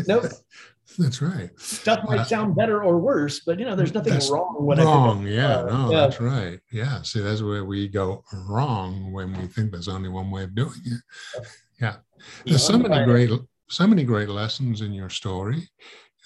[0.08, 0.26] nope.
[0.98, 1.52] That's right.
[1.60, 5.26] Stuff might uh, sound better or worse, but you know, there's nothing wrong when wrong.
[5.26, 5.98] yeah, uh, no, yeah.
[6.00, 6.60] that's right.
[6.72, 7.04] Yeah.
[7.04, 10.82] See, that's where we go wrong when we think there's only one way of doing
[10.84, 11.48] it.
[11.80, 11.98] Yeah.
[12.44, 13.30] There's so many great,
[13.70, 15.70] so many great lessons in your story,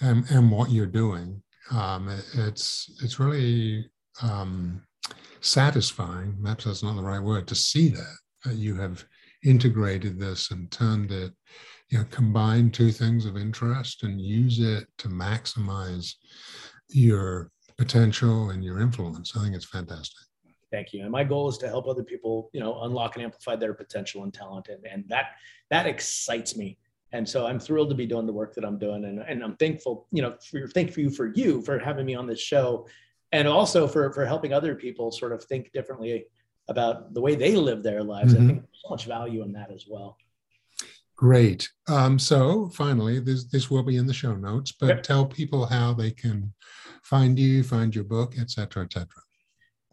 [0.00, 1.42] and and what you're doing.
[1.70, 3.88] Um, it, it's it's really
[4.22, 4.82] um,
[5.40, 6.36] satisfying.
[6.42, 9.04] Perhaps that's not the right word to see that, that you have
[9.44, 11.32] integrated this and turned it
[11.90, 16.14] you know, combined two things of interest and use it to maximize
[16.88, 19.36] your potential and your influence.
[19.36, 20.26] I think it's fantastic.
[20.72, 21.02] Thank you.
[21.02, 24.24] And my goal is to help other people, you know, unlock and amplify their potential
[24.24, 24.68] and talent.
[24.68, 25.36] And, and that
[25.70, 26.78] that excites me.
[27.14, 29.04] And so I'm thrilled to be doing the work that I'm doing.
[29.04, 32.26] And, and I'm thankful, you know, for thank you for you for having me on
[32.26, 32.86] this show
[33.30, 36.26] and also for for helping other people sort of think differently
[36.68, 38.34] about the way they live their lives.
[38.34, 38.42] Mm-hmm.
[38.42, 40.16] I think there's so much value in that as well.
[41.16, 41.68] Great.
[41.88, 45.02] Um, so finally, this this will be in the show notes, but yep.
[45.04, 46.52] tell people how they can
[47.04, 49.22] find you, find your book, et cetera, et cetera.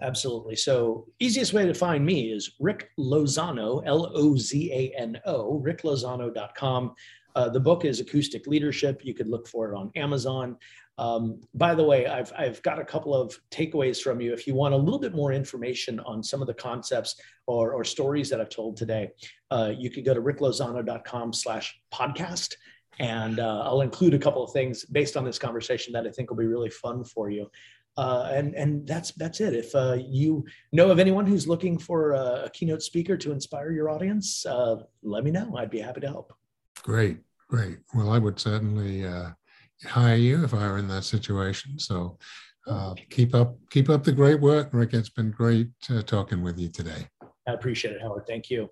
[0.02, 0.56] Absolutely.
[0.56, 6.96] So easiest way to find me is Rick Lozano, L-O-Z-A-N-O, ricklozano.com.
[7.36, 9.06] Uh, the book is Acoustic Leadership.
[9.06, 10.58] You could look for it on Amazon.
[10.98, 14.34] Um, by the way, I've, I've got a couple of takeaways from you.
[14.34, 17.16] If you want a little bit more information on some of the concepts
[17.48, 19.12] or, or stories that I've told today,
[19.50, 22.56] uh, you could go to ricklozano.com slash podcast.
[23.00, 26.30] And uh, I'll include a couple of things based on this conversation that I think
[26.30, 27.50] will be really fun for you.
[28.02, 29.54] Uh, and and that's that's it.
[29.54, 33.72] If uh, you know of anyone who's looking for a, a keynote speaker to inspire
[33.72, 35.56] your audience, uh, let me know.
[35.56, 36.34] I'd be happy to help.
[36.82, 37.78] Great, great.
[37.94, 39.30] Well, I would certainly uh,
[39.86, 41.78] hire you if I were in that situation.
[41.78, 42.18] So
[42.66, 44.96] uh, keep up keep up the great work, Rick.
[44.96, 47.08] It's been great uh, talking with you today.
[47.48, 48.26] I appreciate it, Howard.
[48.26, 48.72] Thank you.